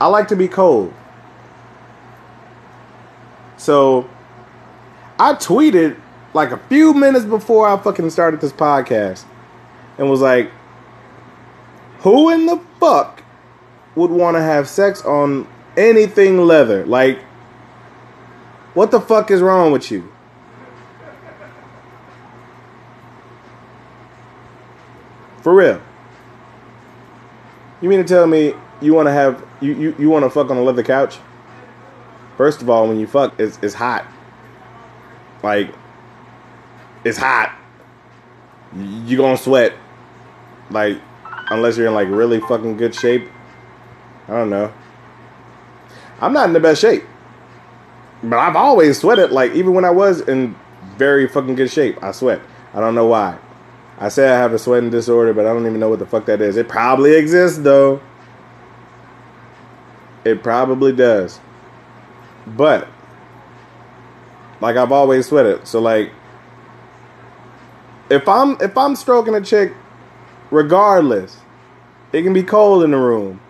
I 0.00 0.06
like 0.06 0.28
to 0.28 0.36
be 0.36 0.48
cold. 0.48 0.94
So, 3.56 4.08
I 5.18 5.34
tweeted 5.34 6.00
like 6.34 6.50
a 6.50 6.58
few 6.68 6.94
minutes 6.94 7.24
before 7.24 7.66
I 7.66 7.76
fucking 7.76 8.10
started 8.10 8.40
this 8.40 8.52
podcast 8.52 9.24
and 9.96 10.10
was 10.10 10.20
like, 10.20 10.50
who 12.00 12.30
in 12.30 12.46
the 12.46 12.60
fuck 12.78 13.22
would 13.94 14.10
want 14.10 14.36
to 14.36 14.42
have 14.42 14.68
sex 14.68 15.02
on 15.04 15.48
anything 15.76 16.38
leather? 16.38 16.86
Like, 16.86 17.20
what 18.74 18.90
the 18.90 19.00
fuck 19.00 19.30
is 19.30 19.40
wrong 19.40 19.72
with 19.72 19.90
you? 19.90 20.12
For 25.42 25.54
real. 25.54 25.80
You 27.80 27.88
mean 27.88 28.00
to 28.00 28.04
tell 28.04 28.26
me 28.26 28.54
you 28.80 28.92
want 28.92 29.06
to 29.06 29.12
have 29.12 29.44
you, 29.60 29.74
you, 29.74 29.96
you 29.98 30.10
want 30.10 30.24
to 30.24 30.30
fuck 30.30 30.50
on 30.50 30.56
a 30.56 30.62
leather 30.62 30.82
couch? 30.82 31.18
First 32.36 32.62
of 32.62 32.70
all, 32.70 32.86
when 32.86 33.00
you 33.00 33.06
fuck, 33.06 33.38
it's 33.40 33.58
it's 33.62 33.74
hot. 33.74 34.06
Like 35.42 35.74
it's 37.04 37.18
hot. 37.18 37.56
You 38.76 39.16
gonna 39.16 39.36
sweat. 39.36 39.74
Like 40.70 41.00
unless 41.50 41.76
you're 41.76 41.86
in 41.86 41.94
like 41.94 42.08
really 42.08 42.40
fucking 42.40 42.76
good 42.76 42.94
shape. 42.94 43.28
I 44.28 44.32
don't 44.32 44.50
know. 44.50 44.72
I'm 46.20 46.32
not 46.32 46.46
in 46.48 46.52
the 46.52 46.60
best 46.60 46.80
shape. 46.80 47.04
But 48.22 48.38
I've 48.38 48.56
always 48.56 48.98
sweated. 48.98 49.30
Like 49.30 49.52
even 49.52 49.74
when 49.74 49.84
I 49.84 49.90
was 49.90 50.20
in 50.20 50.54
very 50.96 51.28
fucking 51.28 51.54
good 51.54 51.70
shape, 51.70 52.02
I 52.02 52.12
sweat. 52.12 52.40
I 52.74 52.80
don't 52.80 52.94
know 52.94 53.06
why. 53.06 53.38
I 53.98 54.08
say 54.08 54.28
I 54.28 54.36
have 54.36 54.52
a 54.52 54.58
sweating 54.58 54.90
disorder, 54.90 55.32
but 55.32 55.46
I 55.46 55.52
don't 55.52 55.66
even 55.66 55.80
know 55.80 55.88
what 55.88 55.98
the 55.98 56.06
fuck 56.06 56.26
that 56.26 56.40
is. 56.40 56.56
It 56.56 56.68
probably 56.68 57.14
exists 57.14 57.58
though. 57.58 58.00
It 60.24 60.42
probably 60.42 60.92
does. 60.92 61.40
But 62.46 62.88
like 64.60 64.76
I've 64.76 64.92
always 64.92 65.26
sweated. 65.26 65.66
So 65.66 65.80
like 65.80 66.12
if 68.10 68.28
I'm 68.28 68.56
if 68.60 68.76
I'm 68.76 68.96
stroking 68.96 69.34
a 69.34 69.40
chick, 69.40 69.72
regardless, 70.50 71.38
it 72.12 72.22
can 72.22 72.32
be 72.32 72.42
cold 72.42 72.82
in 72.82 72.92
the 72.92 72.98
room. 72.98 73.40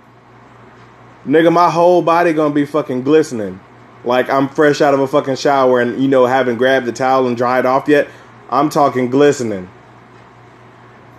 Nigga, 1.26 1.52
my 1.52 1.70
whole 1.70 2.02
body 2.02 2.32
gonna 2.32 2.54
be 2.54 2.64
fucking 2.64 3.02
glistening. 3.02 3.60
Like 4.04 4.30
I'm 4.30 4.48
fresh 4.48 4.80
out 4.80 4.94
of 4.94 5.00
a 5.00 5.06
fucking 5.06 5.36
shower 5.36 5.80
and 5.80 6.00
you 6.00 6.08
know 6.08 6.26
haven't 6.26 6.56
grabbed 6.56 6.86
the 6.86 6.92
towel 6.92 7.26
and 7.26 7.36
dried 7.36 7.66
off 7.66 7.88
yet. 7.88 8.08
I'm 8.50 8.70
talking 8.70 9.10
glistening. 9.10 9.68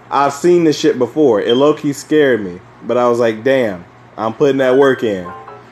I've 0.09 0.33
seen 0.33 0.63
this 0.63 0.79
shit 0.79 0.97
before. 0.97 1.39
It 1.39 1.55
low 1.55 1.75
key 1.75 1.93
scared 1.93 2.43
me, 2.43 2.59
but 2.83 2.97
I 2.97 3.07
was 3.07 3.19
like, 3.19 3.43
damn, 3.43 3.85
I'm 4.17 4.33
putting 4.33 4.57
that 4.57 4.77
work 4.77 5.03
in. 5.03 5.25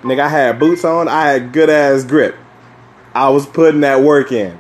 Nigga, 0.04 0.20
I 0.20 0.30
had 0.30 0.60
boots 0.60 0.86
on. 0.86 1.08
I 1.08 1.32
had 1.32 1.52
good 1.52 1.70
ass 1.70 2.04
grip. 2.04 2.36
I 3.16 3.30
was 3.30 3.48
putting 3.48 3.82
that 3.82 4.02
work 4.02 4.32
in. 4.32 4.60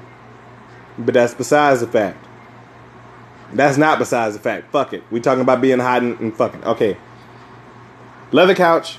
But 0.98 1.14
that's 1.14 1.36
besides 1.36 1.82
the 1.82 1.88
fact. 1.88 2.27
That's 3.54 3.77
not 3.77 4.00
besides 4.00 4.36
the 4.36 4.42
fact. 4.42 4.72
Fuck 4.72 4.94
it. 4.94 5.04
We 5.10 5.20
talking 5.20 5.42
about 5.42 5.62
being 5.62 5.80
hot 5.80 6.04
and, 6.04 6.20
and 6.20 6.36
fucking. 6.36 6.63
Okay. 6.63 6.98
Leather 8.32 8.56
couch. 8.56 8.98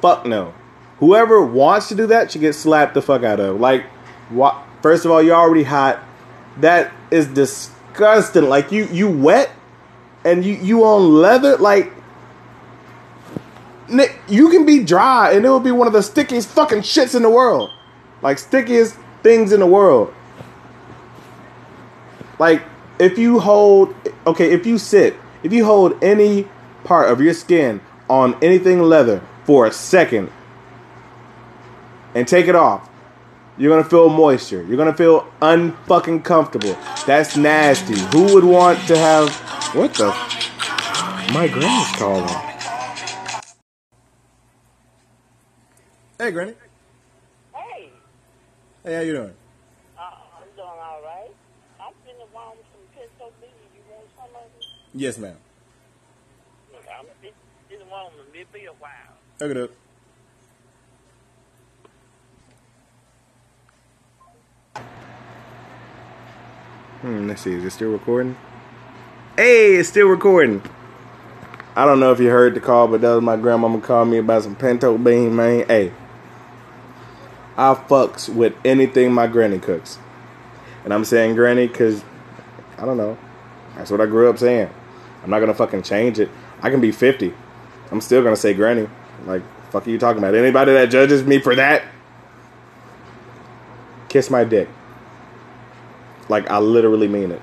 Fuck 0.00 0.26
no. 0.26 0.54
Whoever 0.98 1.44
wants 1.44 1.88
to 1.88 1.94
do 1.94 2.06
that 2.06 2.32
should 2.32 2.40
get 2.40 2.54
slapped 2.54 2.94
the 2.94 3.02
fuck 3.02 3.22
out 3.22 3.40
of. 3.40 3.60
Like, 3.60 3.84
what? 4.30 4.56
First 4.82 5.04
of 5.04 5.10
all, 5.10 5.22
you're 5.22 5.36
already 5.36 5.64
hot. 5.64 6.02
That 6.58 6.92
is 7.10 7.26
disgusting. 7.26 8.48
Like 8.48 8.72
you 8.72 8.86
you 8.86 9.08
wet 9.10 9.50
and 10.24 10.44
you 10.44 10.54
you 10.54 10.84
on 10.84 11.14
leather 11.14 11.56
like 11.56 11.92
you 14.28 14.50
can 14.50 14.66
be 14.66 14.84
dry 14.84 15.32
and 15.32 15.44
it 15.44 15.48
will 15.48 15.60
be 15.60 15.70
one 15.70 15.86
of 15.86 15.92
the 15.92 16.02
stickiest 16.02 16.48
fucking 16.48 16.80
shits 16.80 17.14
in 17.14 17.22
the 17.22 17.30
world. 17.30 17.70
Like 18.22 18.38
stickiest 18.38 18.96
things 19.22 19.52
in 19.52 19.60
the 19.60 19.66
world. 19.66 20.12
Like 22.38 22.62
if 22.98 23.18
you 23.18 23.40
hold 23.40 23.94
okay, 24.26 24.52
if 24.52 24.66
you 24.66 24.78
sit, 24.78 25.14
if 25.42 25.52
you 25.52 25.64
hold 25.64 26.02
any 26.02 26.48
part 26.84 27.10
of 27.10 27.20
your 27.20 27.34
skin 27.34 27.80
on 28.08 28.36
anything 28.42 28.82
leather 28.82 29.22
for 29.44 29.66
a 29.66 29.72
second 29.72 30.30
and 32.14 32.26
take 32.26 32.46
it 32.46 32.54
off, 32.54 32.88
you're 33.56 33.70
gonna 33.70 33.88
feel 33.88 34.08
moisture. 34.08 34.62
You're 34.64 34.76
gonna 34.76 34.94
feel 34.94 35.30
unfucking 35.40 36.24
comfortable. 36.24 36.76
That's 37.06 37.36
nasty. 37.36 37.98
Who 38.16 38.34
would 38.34 38.44
want 38.44 38.78
to 38.88 38.96
have 38.96 39.30
what 39.74 39.94
the? 39.94 40.08
My 41.32 41.46
granny's 41.46 41.92
calling. 41.96 42.28
Hey, 46.18 46.30
Granny. 46.32 46.54
Hey. 47.54 47.90
Hey, 48.82 48.94
how 48.94 49.00
you 49.02 49.12
doing? 49.12 49.34
Uh, 49.96 50.02
I'm 50.02 50.48
doing 50.56 50.68
all 50.68 51.02
right. 51.04 51.30
I'm 51.80 51.92
finna 52.06 52.26
warm 52.32 52.58
some 52.72 52.80
pesto 52.94 53.32
beans. 53.40 53.52
You 53.74 53.82
want 53.92 54.08
some 54.16 54.34
of 54.34 54.50
it? 54.58 54.64
Yes, 54.98 55.16
ma'am. 55.16 55.36
Look, 56.72 56.82
I'm 56.98 57.06
this, 57.22 57.30
this 57.70 57.78
woman. 57.88 58.10
It 58.34 58.52
be 58.52 58.64
a 58.64 58.72
while. 58.72 58.90
Look 59.40 59.50
it 59.52 59.56
up. 59.56 59.70
Hmm, 67.00 67.28
let's 67.28 67.42
see. 67.42 67.52
Is 67.52 67.64
it 67.64 67.70
still 67.70 67.92
recording? 67.92 68.36
Hey, 69.36 69.76
it's 69.76 69.88
still 69.88 70.08
recording. 70.08 70.62
I 71.76 71.84
don't 71.86 72.00
know 72.00 72.10
if 72.10 72.18
you 72.18 72.30
heard 72.30 72.56
the 72.56 72.60
call, 72.60 72.88
but 72.88 73.00
that 73.00 73.14
was 73.14 73.22
my 73.22 73.36
grandmama 73.36 73.80
calling 73.80 74.10
me 74.10 74.18
about 74.18 74.42
some 74.42 74.56
pinto 74.56 74.98
bean, 74.98 75.36
man. 75.36 75.64
Hey, 75.68 75.92
I 77.56 77.74
fucks 77.74 78.28
with 78.28 78.54
anything 78.64 79.12
my 79.12 79.28
granny 79.28 79.60
cooks. 79.60 79.96
And 80.82 80.92
I'm 80.92 81.04
saying 81.04 81.36
granny 81.36 81.68
because, 81.68 82.02
I 82.76 82.84
don't 82.84 82.96
know. 82.96 83.16
That's 83.76 83.92
what 83.92 84.00
I 84.00 84.06
grew 84.06 84.28
up 84.28 84.38
saying. 84.38 84.70
I'm 85.22 85.30
not 85.30 85.40
to 85.40 85.54
fucking 85.54 85.82
change 85.82 86.18
it. 86.18 86.30
I 86.62 86.70
can 86.70 86.80
be 86.80 86.92
50. 86.92 87.34
I'm 87.90 88.00
still 88.00 88.22
to 88.34 88.40
say 88.40 88.54
granny. 88.54 88.88
Like, 89.26 89.42
fuck 89.70 89.86
are 89.86 89.90
you 89.90 89.98
talking 89.98 90.18
about? 90.18 90.34
Anybody 90.34 90.72
that 90.72 90.86
judges 90.86 91.24
me 91.24 91.38
for 91.38 91.54
that, 91.54 91.82
kiss 94.08 94.30
my 94.30 94.44
dick. 94.44 94.68
Like, 96.28 96.50
I 96.50 96.58
literally 96.58 97.08
mean 97.08 97.30
it. 97.32 97.42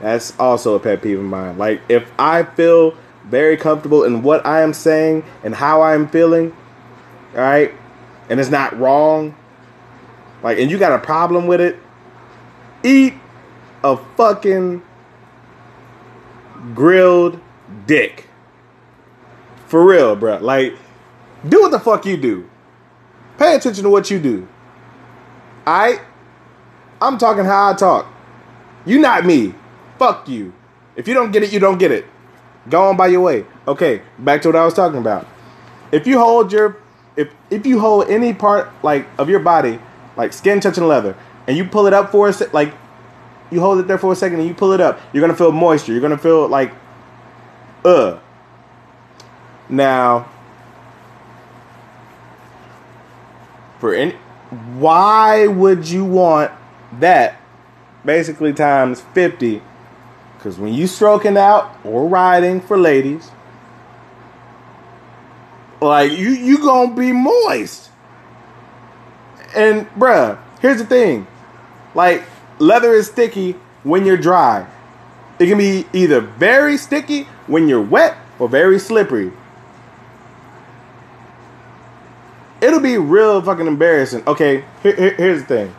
That's 0.00 0.38
also 0.38 0.74
a 0.74 0.80
pet 0.80 1.02
peeve 1.02 1.18
of 1.18 1.24
mine. 1.24 1.58
Like, 1.58 1.82
if 1.88 2.10
I 2.18 2.44
feel 2.44 2.96
very 3.24 3.56
comfortable 3.56 4.04
in 4.04 4.22
what 4.22 4.46
I 4.46 4.62
am 4.62 4.72
saying 4.72 5.24
and 5.42 5.54
how 5.54 5.80
I 5.82 5.94
am 5.94 6.08
feeling, 6.08 6.54
all 7.34 7.40
right, 7.40 7.72
and 8.30 8.38
it's 8.38 8.50
not 8.50 8.78
wrong, 8.78 9.34
like, 10.42 10.58
and 10.58 10.70
you 10.70 10.78
got 10.78 10.92
a 10.92 11.04
problem 11.04 11.46
with 11.46 11.60
it, 11.60 11.78
eat 12.84 13.14
a 13.82 13.96
fucking 13.96 14.82
grilled 16.74 17.40
dick. 17.86 18.26
For 19.66 19.84
real, 19.84 20.16
bro. 20.16 20.38
Like, 20.38 20.76
do 21.46 21.60
what 21.62 21.70
the 21.70 21.80
fuck 21.80 22.06
you 22.06 22.16
do. 22.16 22.48
Pay 23.38 23.54
attention 23.54 23.84
to 23.84 23.90
what 23.90 24.10
you 24.10 24.18
do. 24.18 24.48
I, 25.66 26.00
I'm 27.00 27.18
talking 27.18 27.44
how 27.44 27.70
I 27.70 27.74
talk. 27.74 28.06
You 28.86 28.98
not 28.98 29.24
me. 29.24 29.54
Fuck 29.98 30.28
you. 30.28 30.54
If 30.96 31.06
you 31.06 31.14
don't 31.14 31.30
get 31.30 31.42
it, 31.42 31.52
you 31.52 31.60
don't 31.60 31.78
get 31.78 31.92
it. 31.92 32.06
Go 32.68 32.88
on 32.88 32.96
by 32.96 33.08
your 33.08 33.20
way. 33.20 33.46
Okay, 33.66 34.02
back 34.18 34.42
to 34.42 34.48
what 34.48 34.56
I 34.56 34.64
was 34.64 34.74
talking 34.74 34.98
about. 34.98 35.26
If 35.92 36.06
you 36.06 36.18
hold 36.18 36.52
your, 36.52 36.76
if 37.16 37.32
if 37.50 37.66
you 37.66 37.80
hold 37.80 38.08
any 38.08 38.34
part 38.34 38.70
like 38.82 39.06
of 39.18 39.28
your 39.28 39.40
body, 39.40 39.78
like 40.16 40.32
skin 40.32 40.60
touching 40.60 40.84
leather, 40.84 41.16
and 41.46 41.56
you 41.56 41.64
pull 41.64 41.86
it 41.86 41.92
up 41.92 42.10
for 42.10 42.28
a 42.28 42.34
like 42.52 42.74
you 43.50 43.60
hold 43.60 43.78
it 43.78 43.86
there 43.86 43.98
for 43.98 44.12
a 44.12 44.16
second 44.16 44.38
and 44.40 44.48
you 44.48 44.54
pull 44.54 44.72
it 44.72 44.80
up, 44.80 45.00
you're 45.12 45.20
gonna 45.20 45.36
feel 45.36 45.52
moisture. 45.52 45.92
You're 45.92 46.00
gonna 46.00 46.18
feel 46.18 46.48
like, 46.48 46.72
uh. 47.84 48.18
Now, 49.68 50.28
for 53.78 53.94
any, 53.94 54.12
why 54.78 55.46
would 55.46 55.88
you 55.88 56.04
want 56.04 56.50
that? 57.00 57.40
Basically 58.04 58.52
times 58.54 59.02
fifty, 59.12 59.60
because 60.36 60.56
when 60.58 60.72
you 60.72 60.86
stroking 60.86 61.36
out 61.36 61.76
or 61.84 62.06
riding 62.06 62.60
for 62.60 62.78
ladies, 62.78 63.30
like 65.82 66.12
you 66.12 66.30
you 66.30 66.58
gonna 66.58 66.94
be 66.94 67.12
moist. 67.12 67.90
And 69.54 69.90
bruh, 69.90 70.38
here's 70.60 70.78
the 70.78 70.86
thing, 70.86 71.26
like 71.94 72.22
leather 72.58 72.92
is 72.92 73.06
sticky 73.06 73.52
when 73.82 74.04
you're 74.04 74.16
dry. 74.16 74.66
It 75.38 75.46
can 75.46 75.58
be 75.58 75.86
either 75.92 76.20
very 76.20 76.76
sticky 76.76 77.24
when 77.46 77.68
you're 77.68 77.80
wet 77.82 78.16
or 78.38 78.48
very 78.48 78.78
slippery. 78.78 79.32
It'll 82.60 82.80
be 82.80 82.98
real 82.98 83.40
fucking 83.40 83.66
embarrassing. 83.66 84.24
Okay, 84.26 84.64
here, 84.82 84.94
here- 84.96 85.14
here's 85.14 85.42
the 85.42 85.46
thing. 85.46 85.74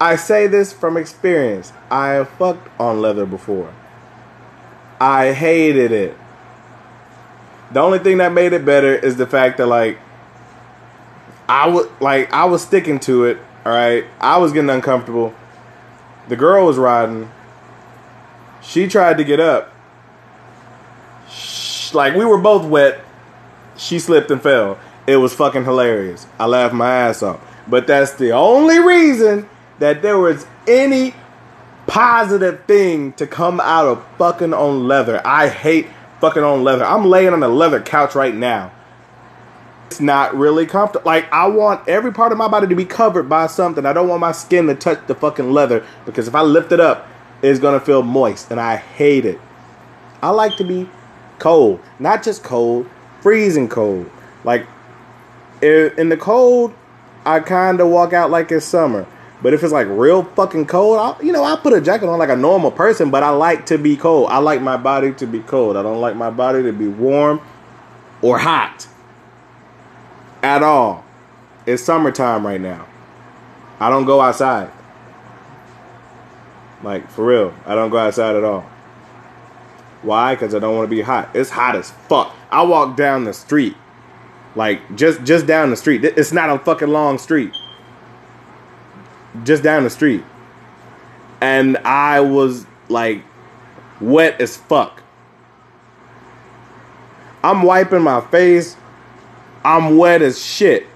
I 0.00 0.14
say 0.14 0.46
this 0.46 0.72
from 0.72 0.96
experience. 0.96 1.72
I 1.90 2.10
have 2.10 2.28
fucked 2.30 2.68
on 2.78 3.02
leather 3.02 3.26
before. 3.26 3.72
I 5.00 5.32
hated 5.32 5.90
it. 5.90 6.16
The 7.72 7.80
only 7.80 7.98
thing 7.98 8.18
that 8.18 8.32
made 8.32 8.52
it 8.52 8.64
better 8.64 8.94
is 8.94 9.16
the 9.16 9.26
fact 9.26 9.58
that 9.58 9.66
like 9.66 9.98
I 11.48 11.68
would 11.68 11.90
like 12.00 12.32
I 12.32 12.44
was 12.44 12.62
sticking 12.62 12.98
to 13.00 13.24
it. 13.24 13.38
All 13.64 13.72
right, 13.72 14.04
I 14.20 14.38
was 14.38 14.52
getting 14.52 14.70
uncomfortable. 14.70 15.34
The 16.28 16.36
girl 16.36 16.66
was 16.66 16.76
riding. 16.78 17.30
She 18.62 18.86
tried 18.88 19.18
to 19.18 19.24
get 19.24 19.40
up. 19.40 19.72
Sh- 21.30 21.94
Like 21.94 22.14
we 22.14 22.24
were 22.24 22.38
both 22.38 22.64
wet. 22.66 23.00
She 23.76 23.98
slipped 23.98 24.30
and 24.30 24.42
fell. 24.42 24.78
It 25.06 25.16
was 25.16 25.32
fucking 25.34 25.64
hilarious. 25.64 26.26
I 26.38 26.46
laughed 26.46 26.74
my 26.74 26.90
ass 26.90 27.22
off. 27.22 27.40
But 27.66 27.86
that's 27.86 28.12
the 28.12 28.32
only 28.32 28.78
reason 28.78 29.48
that 29.78 30.02
there 30.02 30.18
was 30.18 30.46
any 30.66 31.14
positive 31.86 32.64
thing 32.64 33.12
to 33.14 33.26
come 33.26 33.60
out 33.60 33.86
of 33.86 34.04
fucking 34.18 34.52
on 34.52 34.86
leather. 34.86 35.22
I 35.24 35.48
hate 35.48 35.86
fucking 36.20 36.42
on 36.42 36.64
leather. 36.64 36.84
I'm 36.84 37.06
laying 37.06 37.32
on 37.32 37.42
a 37.42 37.48
leather 37.48 37.80
couch 37.80 38.14
right 38.14 38.34
now. 38.34 38.72
It's 39.88 40.00
not 40.00 40.36
really 40.36 40.66
comfortable. 40.66 41.06
Like 41.06 41.32
I 41.32 41.46
want 41.46 41.88
every 41.88 42.12
part 42.12 42.30
of 42.30 42.36
my 42.36 42.46
body 42.46 42.66
to 42.66 42.74
be 42.76 42.84
covered 42.84 43.26
by 43.26 43.46
something. 43.46 43.86
I 43.86 43.94
don't 43.94 44.06
want 44.06 44.20
my 44.20 44.32
skin 44.32 44.66
to 44.66 44.74
touch 44.74 45.06
the 45.06 45.14
fucking 45.14 45.50
leather 45.50 45.82
because 46.04 46.28
if 46.28 46.34
I 46.34 46.42
lift 46.42 46.72
it 46.72 46.78
up, 46.78 47.08
it's 47.40 47.58
gonna 47.58 47.80
feel 47.80 48.02
moist, 48.02 48.50
and 48.50 48.60
I 48.60 48.76
hate 48.76 49.24
it. 49.24 49.40
I 50.22 50.28
like 50.28 50.58
to 50.58 50.64
be 50.64 50.90
cold, 51.38 51.80
not 51.98 52.22
just 52.22 52.42
cold, 52.42 52.86
freezing 53.22 53.68
cold. 53.68 54.10
Like 54.44 54.66
in 55.62 56.10
the 56.10 56.18
cold, 56.18 56.74
I 57.24 57.40
kind 57.40 57.80
of 57.80 57.88
walk 57.88 58.12
out 58.12 58.30
like 58.30 58.52
it's 58.52 58.66
summer. 58.66 59.06
But 59.40 59.54
if 59.54 59.62
it's 59.62 59.72
like 59.72 59.86
real 59.88 60.24
fucking 60.24 60.66
cold, 60.66 60.98
I'll, 60.98 61.24
you 61.24 61.32
know, 61.32 61.44
I 61.44 61.56
put 61.56 61.72
a 61.72 61.80
jacket 61.80 62.08
on 62.08 62.18
like 62.18 62.28
a 62.28 62.36
normal 62.36 62.72
person. 62.72 63.10
But 63.10 63.22
I 63.22 63.30
like 63.30 63.64
to 63.66 63.78
be 63.78 63.96
cold. 63.96 64.28
I 64.30 64.38
like 64.38 64.60
my 64.60 64.76
body 64.76 65.14
to 65.14 65.26
be 65.26 65.40
cold. 65.40 65.78
I 65.78 65.82
don't 65.82 66.00
like 66.00 66.14
my 66.14 66.28
body 66.28 66.62
to 66.64 66.72
be 66.72 66.88
warm 66.88 67.40
or 68.20 68.38
hot 68.38 68.86
at 70.42 70.62
all. 70.62 71.04
It's 71.66 71.82
summertime 71.82 72.46
right 72.46 72.60
now. 72.60 72.86
I 73.80 73.90
don't 73.90 74.06
go 74.06 74.20
outside. 74.20 74.70
Like 76.82 77.10
for 77.10 77.24
real, 77.24 77.54
I 77.66 77.74
don't 77.74 77.90
go 77.90 77.98
outside 77.98 78.36
at 78.36 78.44
all. 78.44 78.64
Why? 80.02 80.34
Because 80.34 80.54
I 80.54 80.60
don't 80.60 80.76
want 80.76 80.88
to 80.88 80.94
be 80.94 81.02
hot. 81.02 81.30
It's 81.34 81.50
hot 81.50 81.74
as 81.74 81.90
fuck. 81.90 82.34
I 82.50 82.62
walk 82.62 82.96
down 82.96 83.24
the 83.24 83.32
street, 83.32 83.76
like 84.54 84.96
just 84.96 85.24
just 85.24 85.46
down 85.46 85.70
the 85.70 85.76
street. 85.76 86.04
It's 86.04 86.32
not 86.32 86.50
a 86.50 86.58
fucking 86.58 86.88
long 86.88 87.18
street. 87.18 87.52
Just 89.44 89.62
down 89.62 89.84
the 89.84 89.90
street, 89.90 90.24
and 91.40 91.76
I 91.78 92.20
was 92.20 92.64
like 92.88 93.22
wet 94.00 94.40
as 94.40 94.56
fuck. 94.56 95.02
I'm 97.42 97.62
wiping 97.62 98.02
my 98.02 98.20
face. 98.20 98.76
I'm 99.64 99.96
wet 99.96 100.22
as 100.22 100.42
shit. 100.42 100.86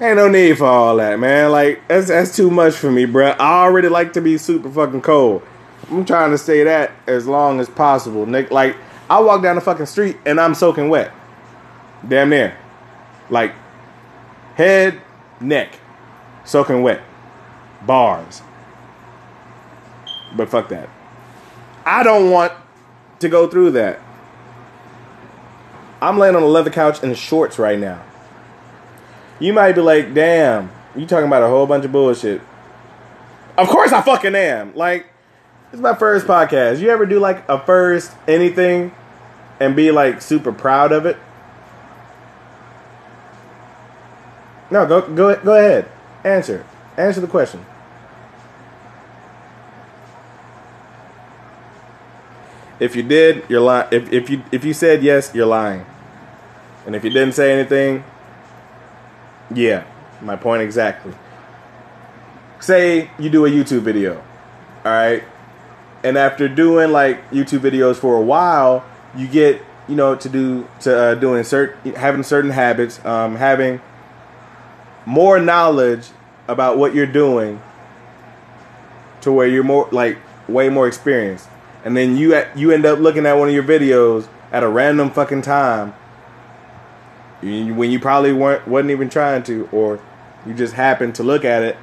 Ain't 0.00 0.16
no 0.16 0.28
need 0.28 0.58
for 0.58 0.66
all 0.66 0.96
that, 0.96 1.18
man. 1.18 1.50
Like 1.50 1.86
that's 1.88 2.08
that's 2.08 2.36
too 2.36 2.50
much 2.50 2.74
for 2.74 2.90
me, 2.90 3.04
bruh. 3.04 3.34
I 3.38 3.64
already 3.64 3.88
like 3.88 4.12
to 4.12 4.20
be 4.20 4.38
super 4.38 4.70
fucking 4.70 5.02
cold. 5.02 5.42
I'm 5.90 6.04
trying 6.04 6.30
to 6.30 6.38
stay 6.38 6.62
that 6.64 6.92
as 7.06 7.26
long 7.26 7.58
as 7.58 7.68
possible, 7.68 8.24
Nick. 8.24 8.52
Like 8.52 8.76
I 9.10 9.18
walk 9.20 9.42
down 9.42 9.56
the 9.56 9.60
fucking 9.60 9.86
street 9.86 10.16
and 10.24 10.40
I'm 10.40 10.54
soaking 10.54 10.88
wet, 10.88 11.12
damn 12.06 12.30
near, 12.30 12.56
like 13.28 13.54
head, 14.54 15.00
neck, 15.40 15.80
soaking 16.44 16.82
wet, 16.82 17.00
bars. 17.84 18.42
But 20.36 20.48
fuck 20.48 20.68
that. 20.68 20.88
I 21.84 22.04
don't 22.04 22.30
want 22.30 22.52
to 23.18 23.28
go 23.28 23.48
through 23.48 23.72
that. 23.72 23.98
I'm 26.00 26.18
laying 26.18 26.36
on 26.36 26.42
a 26.42 26.46
leather 26.46 26.70
couch 26.70 27.02
in 27.02 27.14
shorts 27.14 27.58
right 27.58 27.78
now. 27.78 28.02
You 29.40 29.52
might 29.52 29.72
be 29.72 29.80
like, 29.80 30.14
damn, 30.14 30.70
you 30.96 31.06
talking 31.06 31.26
about 31.26 31.42
a 31.42 31.48
whole 31.48 31.66
bunch 31.66 31.84
of 31.84 31.92
bullshit. 31.92 32.40
Of 33.56 33.68
course 33.68 33.92
I 33.92 34.02
fucking 34.02 34.34
am. 34.34 34.74
Like, 34.74 35.06
it's 35.72 35.82
my 35.82 35.94
first 35.94 36.26
podcast. 36.26 36.80
You 36.80 36.90
ever 36.90 37.06
do 37.06 37.18
like 37.18 37.48
a 37.48 37.58
first 37.58 38.12
anything 38.26 38.92
and 39.60 39.74
be 39.74 39.90
like 39.90 40.22
super 40.22 40.52
proud 40.52 40.92
of 40.92 41.06
it? 41.06 41.16
No, 44.70 44.86
go 44.86 45.02
go 45.02 45.34
go 45.36 45.54
ahead. 45.54 45.90
Answer. 46.24 46.64
Answer 46.96 47.20
the 47.20 47.26
question. 47.26 47.64
If 52.80 52.96
you 52.96 53.02
did, 53.02 53.44
you're 53.48 53.60
lying. 53.60 53.88
If 53.90 54.12
if 54.12 54.30
you 54.30 54.42
if 54.52 54.64
you 54.64 54.72
said 54.74 55.02
yes, 55.02 55.32
you're 55.34 55.46
lying. 55.46 55.84
And 56.86 56.96
if 56.96 57.04
you 57.04 57.10
didn't 57.10 57.34
say 57.34 57.52
anything, 57.52 58.04
yeah, 59.54 59.84
my 60.22 60.36
point 60.36 60.62
exactly. 60.62 61.12
say 62.60 63.10
you 63.18 63.30
do 63.30 63.46
a 63.46 63.50
YouTube 63.50 63.80
video, 63.82 64.16
all 64.84 64.92
right, 64.92 65.24
and 66.02 66.16
after 66.18 66.48
doing 66.48 66.92
like 66.92 67.28
YouTube 67.30 67.60
videos 67.60 67.96
for 67.96 68.16
a 68.16 68.22
while, 68.22 68.84
you 69.16 69.26
get 69.26 69.60
you 69.88 69.96
know 69.96 70.14
to 70.16 70.28
do 70.28 70.68
to 70.80 70.96
uh, 70.96 71.14
doing 71.14 71.44
certain 71.44 71.94
having 71.94 72.22
certain 72.22 72.50
habits, 72.50 73.04
um, 73.04 73.36
having 73.36 73.80
more 75.06 75.40
knowledge 75.40 76.08
about 76.48 76.78
what 76.78 76.94
you're 76.94 77.06
doing 77.06 77.60
to 79.20 79.32
where 79.32 79.46
you're 79.46 79.64
more 79.64 79.88
like 79.92 80.18
way 80.48 80.68
more 80.68 80.86
experienced, 80.86 81.48
and 81.88 81.96
then 81.96 82.18
you 82.18 82.38
you 82.54 82.70
end 82.70 82.84
up 82.84 82.98
looking 82.98 83.24
at 83.24 83.38
one 83.38 83.48
of 83.48 83.54
your 83.54 83.62
videos 83.62 84.28
at 84.52 84.62
a 84.62 84.68
random 84.68 85.10
fucking 85.10 85.40
time 85.40 85.94
when 87.40 87.90
you 87.90 87.98
probably 87.98 88.30
weren't 88.30 88.68
wasn't 88.68 88.90
even 88.90 89.08
trying 89.08 89.42
to, 89.44 89.66
or 89.72 89.98
you 90.44 90.52
just 90.52 90.74
happened 90.74 91.14
to 91.14 91.22
look 91.22 91.46
at 91.46 91.62
it 91.62 91.78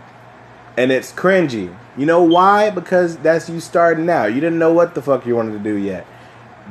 and 0.78 0.92
it's 0.92 1.12
cringy. 1.12 1.76
You 1.98 2.06
know 2.06 2.22
why? 2.22 2.70
Because 2.70 3.18
that's 3.18 3.50
you 3.50 3.60
starting 3.60 4.08
out. 4.08 4.26
You 4.26 4.42
didn't 4.42 4.60
know 4.60 4.72
what 4.72 4.94
the 4.94 5.02
fuck 5.02 5.26
you 5.26 5.36
wanted 5.36 5.54
to 5.54 5.60
do 5.60 5.76
yet, 5.76 6.06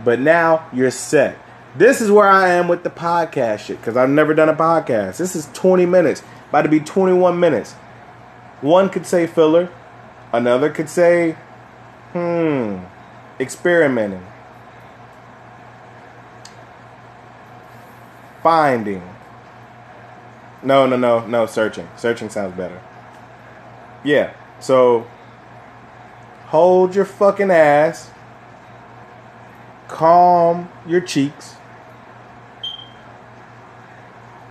but 0.05 0.21
now 0.21 0.69
you're 0.73 0.93
set. 0.93 1.37
This 1.77 2.01
is 2.01 2.13
where 2.13 2.29
I 2.29 2.51
am 2.51 2.69
with 2.69 2.85
the 2.85 2.91
podcast 2.91 3.67
shit 3.67 3.79
because 3.79 3.97
I've 3.97 4.11
never 4.11 4.33
done 4.33 4.49
a 4.49 4.55
podcast. 4.55 5.17
This 5.17 5.35
is 5.35 5.51
20 5.55 5.87
minutes, 5.87 6.23
about 6.51 6.63
to 6.63 6.69
be 6.69 6.79
21 6.79 7.41
minutes. 7.41 7.73
One 8.61 8.89
could 8.91 9.07
say 9.07 9.27
filler, 9.27 9.71
another 10.33 10.71
could 10.71 10.89
say, 10.89 11.33
hmm, 12.13 12.79
experimenting. 13.39 14.25
Finding. 18.43 19.03
No, 20.63 20.87
no, 20.87 20.97
no, 20.97 21.27
no, 21.27 21.47
searching. 21.47 21.89
Searching 21.97 22.31
sounds 22.31 22.57
better. 22.57 22.81
Yeah, 24.03 24.35
so 24.61 25.07
hold 26.47 26.95
your 26.95 27.05
fucking 27.05 27.51
ass, 27.51 28.11
calm 29.89 30.69
your 30.87 31.01
cheeks, 31.01 31.55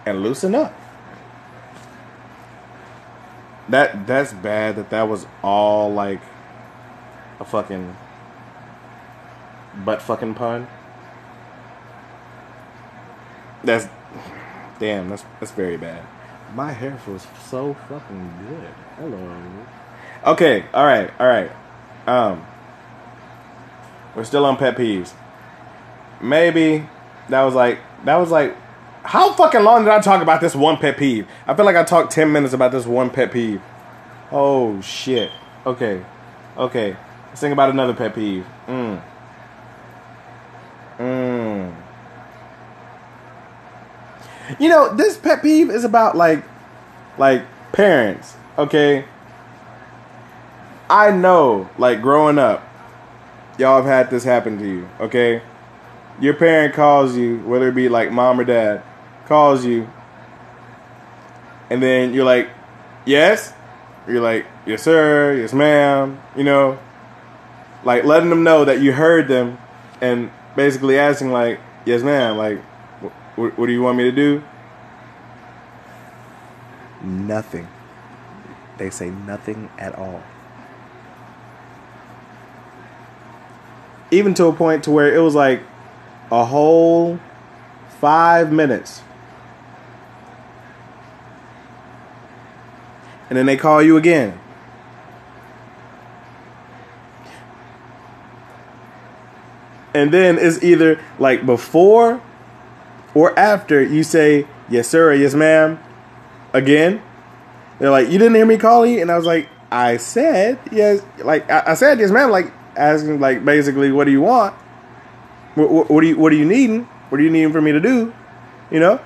and 0.05 0.21
loosen 0.21 0.55
up. 0.55 0.73
That 3.69 4.05
that's 4.05 4.33
bad 4.33 4.75
that 4.75 4.89
that 4.89 5.07
was 5.07 5.25
all 5.41 5.91
like 5.93 6.21
a 7.39 7.45
fucking 7.45 7.95
butt 9.85 10.01
fucking 10.01 10.35
pun. 10.35 10.67
That's 13.63 13.87
damn. 14.79 15.09
That's 15.09 15.25
that's 15.39 15.51
very 15.51 15.77
bad. 15.77 16.05
My 16.55 16.71
hair 16.71 16.97
feels 17.05 17.25
so 17.49 17.73
fucking 17.89 18.47
good. 18.47 18.73
Hello. 18.97 20.33
Okay. 20.33 20.65
All 20.73 20.85
right. 20.85 21.11
All 21.19 21.27
right. 21.27 21.51
Um. 22.07 22.45
We're 24.15 24.25
still 24.25 24.45
on 24.45 24.57
pet 24.57 24.75
peeves. 24.75 25.13
Maybe 26.21 26.87
that 27.29 27.41
was 27.43 27.55
like 27.55 27.79
that 28.05 28.17
was 28.17 28.29
like 28.29 28.55
how 29.03 29.33
fucking 29.33 29.63
long 29.63 29.83
did 29.83 29.93
I 29.93 29.99
talk 29.99 30.21
about 30.21 30.39
this 30.39 30.55
one 30.55 30.77
pet 30.77 30.97
peeve? 30.97 31.27
I 31.45 31.53
feel 31.53 31.65
like 31.65 31.75
I 31.75 31.83
talked 31.83 32.11
ten 32.11 32.31
minutes 32.31 32.53
about 32.53 32.71
this 32.71 32.85
one 32.85 33.09
pet 33.09 33.31
peeve. 33.31 33.61
Oh 34.31 34.79
shit. 34.81 35.31
Okay. 35.65 36.03
Okay. 36.57 36.95
Let's 37.27 37.41
think 37.41 37.53
about 37.53 37.69
another 37.69 37.93
pet 37.93 38.13
peeve. 38.15 38.45
Mm. 38.67 39.01
You 44.59 44.69
know, 44.69 44.95
this 44.95 45.17
pet 45.17 45.41
peeve 45.41 45.69
is 45.69 45.83
about 45.83 46.15
like 46.15 46.43
like 47.17 47.43
parents, 47.71 48.35
okay? 48.57 49.05
I 50.89 51.11
know, 51.11 51.69
like 51.77 52.01
growing 52.01 52.37
up, 52.37 52.67
y'all 53.57 53.77
have 53.77 53.85
had 53.85 54.09
this 54.09 54.23
happen 54.23 54.57
to 54.59 54.65
you, 54.65 54.89
okay? 54.99 55.41
Your 56.19 56.33
parent 56.35 56.73
calls 56.73 57.15
you, 57.15 57.39
whether 57.39 57.69
it 57.69 57.75
be 57.75 57.89
like 57.89 58.11
mom 58.11 58.39
or 58.39 58.43
dad, 58.43 58.83
calls 59.25 59.65
you, 59.65 59.89
and 61.69 61.81
then 61.81 62.13
you're 62.13 62.25
like, 62.25 62.49
yes? 63.05 63.53
You're 64.07 64.21
like, 64.21 64.45
yes, 64.65 64.83
sir, 64.83 65.33
yes, 65.35 65.53
ma'am, 65.53 66.21
you 66.35 66.43
know? 66.43 66.77
Like 67.83 68.03
letting 68.03 68.29
them 68.29 68.43
know 68.43 68.65
that 68.65 68.81
you 68.81 68.93
heard 68.93 69.27
them 69.27 69.57
and 70.01 70.29
basically 70.55 70.99
asking, 70.99 71.31
like, 71.31 71.59
yes, 71.85 72.03
ma'am, 72.03 72.37
like, 72.37 72.61
what, 73.35 73.57
what 73.57 73.65
do 73.67 73.71
you 73.71 73.81
want 73.81 73.97
me 73.97 74.03
to 74.03 74.11
do? 74.11 74.43
Nothing. 77.01 77.67
They 78.77 78.89
say 78.89 79.09
nothing 79.09 79.69
at 79.77 79.95
all. 79.95 80.23
Even 84.11 84.33
to 84.35 84.45
a 84.45 84.53
point 84.53 84.83
to 84.83 84.91
where 84.91 85.13
it 85.13 85.19
was 85.19 85.35
like 85.35 85.61
a 86.31 86.45
whole 86.45 87.19
five 87.99 88.51
minutes. 88.51 89.01
And 93.29 93.37
then 93.37 93.45
they 93.45 93.57
call 93.57 93.81
you 93.81 93.97
again. 93.97 94.39
And 99.93 100.11
then 100.11 100.37
it's 100.39 100.63
either 100.63 100.99
like 101.19 101.45
before 101.45 102.21
or 103.13 103.37
after 103.37 103.81
you 103.81 104.03
say 104.03 104.47
yes 104.69 104.87
sir 104.87 105.11
or 105.11 105.13
yes 105.13 105.33
ma'am 105.33 105.79
again. 106.53 107.01
They're 107.79 107.89
like, 107.89 108.09
you 108.09 108.17
didn't 108.17 108.35
hear 108.35 108.45
me 108.45 108.57
call 108.57 108.85
you, 108.85 109.01
and 109.01 109.11
I 109.11 109.17
was 109.17 109.25
like, 109.25 109.49
I 109.71 109.97
said 109.97 110.59
yes, 110.71 111.03
like 111.19 111.49
I, 111.49 111.63
I 111.67 111.73
said 111.73 111.99
yes 111.99 112.11
ma'am, 112.11 112.29
like 112.29 112.51
asking 112.75 113.19
like 113.19 113.43
basically 113.43 113.91
what 113.91 114.05
do 114.05 114.11
you 114.11 114.21
want? 114.21 114.53
What, 115.55 115.71
what, 115.71 115.89
what 115.89 116.01
do 116.01 116.07
you 116.07 116.17
what 116.17 116.31
are 116.31 116.35
you 116.35 116.45
needing? 116.45 116.83
What 117.09 117.19
are 117.19 117.23
you 117.23 117.29
needing 117.29 117.51
for 117.51 117.61
me 117.61 117.71
to 117.71 117.79
do? 117.79 118.13
You 118.71 118.79
know. 118.79 118.99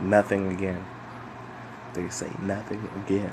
Nothing 0.00 0.52
again. 0.52 0.84
They 1.92 2.08
say 2.08 2.30
nothing 2.40 2.88
again. 3.04 3.32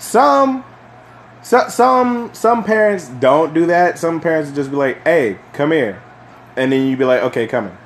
Some, 0.00 0.64
so, 1.42 1.68
some, 1.68 2.32
some 2.32 2.64
parents 2.64 3.06
don't 3.06 3.52
do 3.52 3.66
that. 3.66 3.98
Some 3.98 4.18
parents 4.20 4.50
just 4.50 4.70
be 4.70 4.76
like, 4.76 5.04
"Hey, 5.04 5.38
come 5.52 5.72
here," 5.72 6.02
and 6.56 6.72
then 6.72 6.86
you 6.86 6.96
be 6.96 7.04
like, 7.04 7.22
"Okay, 7.22 7.46
coming." 7.46 7.76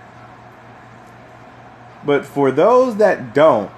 But 2.06 2.24
for 2.24 2.52
those 2.52 2.96
that 2.98 3.34
don't, 3.34 3.70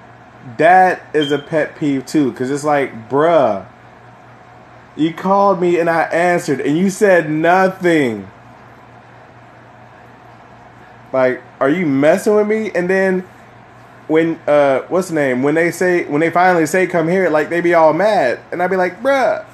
that 0.57 1.01
is 1.15 1.31
a 1.31 1.39
pet 1.39 1.77
peeve 1.77 2.05
too, 2.05 2.31
because 2.31 2.51
it's 2.51 2.63
like, 2.63 3.09
bruh, 3.09 3.65
you 4.95 5.15
called 5.15 5.59
me 5.59 5.79
and 5.79 5.89
I 5.89 6.03
answered, 6.03 6.61
and 6.61 6.77
you 6.77 6.91
said 6.91 7.31
nothing. 7.31 8.29
Like, 11.11 11.41
are 11.59 11.69
you 11.69 11.87
messing 11.87 12.35
with 12.35 12.47
me? 12.47 12.69
And 12.75 12.87
then 12.87 13.27
when 14.07 14.35
uh 14.47 14.81
what's 14.89 15.09
the 15.09 15.15
name? 15.15 15.43
When 15.43 15.55
they 15.55 15.71
say 15.71 16.05
when 16.05 16.21
they 16.21 16.29
finally 16.29 16.65
say 16.65 16.87
come 16.87 17.07
here, 17.07 17.29
like 17.29 17.49
they 17.49 17.61
be 17.61 17.73
all 17.73 17.93
mad. 17.93 18.39
And 18.51 18.61
I'd 18.63 18.69
be 18.69 18.75
like, 18.77 19.01
bruh. 19.01 19.45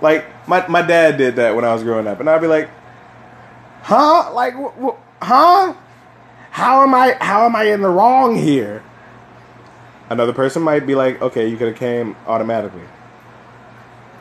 Like 0.00 0.24
my 0.48 0.66
my 0.68 0.82
dad 0.82 1.16
did 1.18 1.36
that 1.36 1.54
when 1.54 1.64
I 1.64 1.72
was 1.74 1.82
growing 1.82 2.06
up. 2.06 2.20
And 2.20 2.28
I'd 2.30 2.40
be 2.40 2.46
like, 2.46 2.70
huh? 3.82 4.32
Like 4.32 4.54
wh- 4.54 4.74
wh- 4.82 5.24
huh? 5.24 5.74
How 6.50 6.82
am 6.82 6.94
I 6.94 7.16
how 7.20 7.44
am 7.46 7.54
I 7.54 7.64
in 7.64 7.82
the 7.82 7.88
wrong 7.90 8.36
here? 8.36 8.82
Another 10.08 10.32
person 10.32 10.62
might 10.62 10.86
be 10.86 10.94
like, 10.94 11.20
okay, 11.22 11.46
you 11.46 11.56
could 11.56 11.68
have 11.68 11.76
came 11.76 12.16
automatically. 12.26 12.82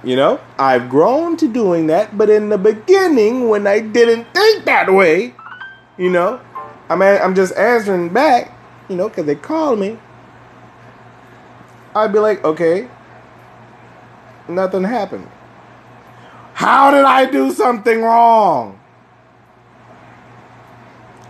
You 0.03 0.15
know, 0.15 0.39
I've 0.57 0.87
grown 0.89 1.35
to 1.37 1.47
doing 1.51 1.87
that, 1.87 2.17
but 2.17 2.29
in 2.29 2.49
the 2.49 2.57
beginning, 2.57 3.49
when 3.49 3.65
I 3.67 3.79
didn't 3.79 4.25
think 4.33 4.65
that 4.65 4.93
way, 4.93 5.33
you 5.97 6.09
know, 6.09 6.39
I'm 6.89 7.01
a- 7.01 7.17
I'm 7.19 7.35
just 7.35 7.53
answering 7.57 8.09
back, 8.09 8.51
you 8.89 8.95
know, 8.95 9.08
because 9.08 9.25
they 9.25 9.36
called 9.36 9.80
me. 9.80 9.97
I'd 11.95 12.12
be 12.12 12.19
like, 12.19 12.43
okay, 12.43 12.89
nothing 14.47 14.84
happened. 14.84 15.30
How 16.54 16.91
did 16.91 17.06
I 17.06 17.25
do 17.25 17.52
something 17.52 18.02
wrong? 18.02 18.80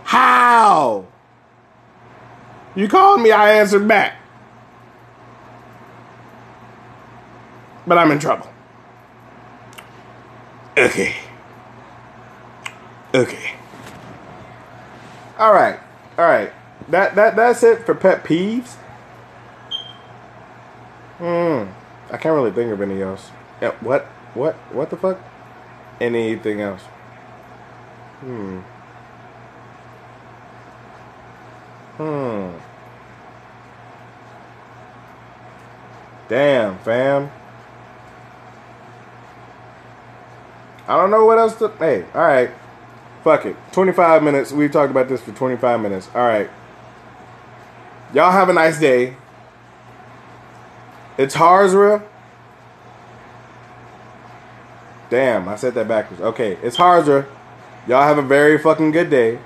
How? 0.04 1.06
You 2.74 2.88
called 2.88 3.20
me, 3.20 3.30
I 3.30 3.54
answered 3.54 3.86
back. 3.86 4.16
But 7.86 7.98
I'm 7.98 8.10
in 8.10 8.18
trouble. 8.18 8.48
Okay. 10.76 11.14
Okay. 13.14 13.54
All 15.38 15.52
right. 15.52 15.78
All 16.18 16.24
right 16.24 16.52
that 16.90 17.14
that 17.14 17.36
that's 17.36 17.62
it 17.62 17.86
for 17.86 17.94
pet 17.94 18.24
peeves. 18.24 18.74
Hmm. 21.18 21.70
I 22.12 22.16
can't 22.16 22.34
really 22.34 22.50
think 22.50 22.72
of 22.72 22.80
any 22.80 23.02
else. 23.02 23.30
Yeah, 23.60 23.72
what 23.80 24.06
what 24.34 24.54
what 24.72 24.90
the 24.90 24.96
fuck? 24.96 25.18
Anything 26.00 26.60
else? 26.60 26.82
Hmm. 28.20 28.60
Hmm. 31.96 32.50
Damn, 36.28 36.78
fam. 36.78 37.30
I 40.88 40.96
don't 40.96 41.10
know 41.10 41.24
what 41.24 41.38
else 41.38 41.54
to. 41.56 41.68
Hey, 41.78 42.04
all 42.14 42.22
right. 42.22 42.50
Fuck 43.22 43.46
it. 43.46 43.56
25 43.72 44.22
minutes. 44.22 44.50
We've 44.50 44.72
talked 44.72 44.90
about 44.90 45.08
this 45.08 45.20
for 45.20 45.32
25 45.32 45.80
minutes. 45.80 46.08
All 46.14 46.22
right. 46.26 46.50
Y'all 48.12 48.32
have 48.32 48.48
a 48.48 48.52
nice 48.52 48.80
day. 48.80 49.16
It's 51.16 51.36
Harzra. 51.36 52.02
Damn, 55.10 55.48
I 55.48 55.56
said 55.56 55.74
that 55.74 55.86
backwards. 55.86 56.22
Okay, 56.22 56.56
it's 56.62 56.76
Harzra. 56.76 57.26
Y'all 57.86 58.02
have 58.02 58.18
a 58.18 58.22
very 58.22 58.58
fucking 58.58 58.90
good 58.90 59.10
day. 59.10 59.38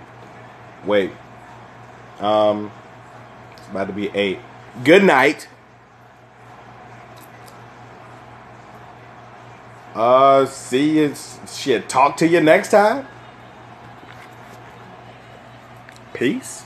Wait. 0.85 1.11
Um, 2.20 2.70
it's 3.57 3.68
about 3.68 3.87
to 3.87 3.92
be 3.92 4.09
eight. 4.14 4.38
Good 4.83 5.05
night. 5.05 5.48
Uh, 9.94 10.44
see 10.46 10.98
you. 11.00 11.14
Shit, 11.46 11.88
talk 11.88 12.16
to 12.18 12.27
you 12.27 12.40
next 12.40 12.70
time. 12.70 13.07
Peace. 16.12 16.64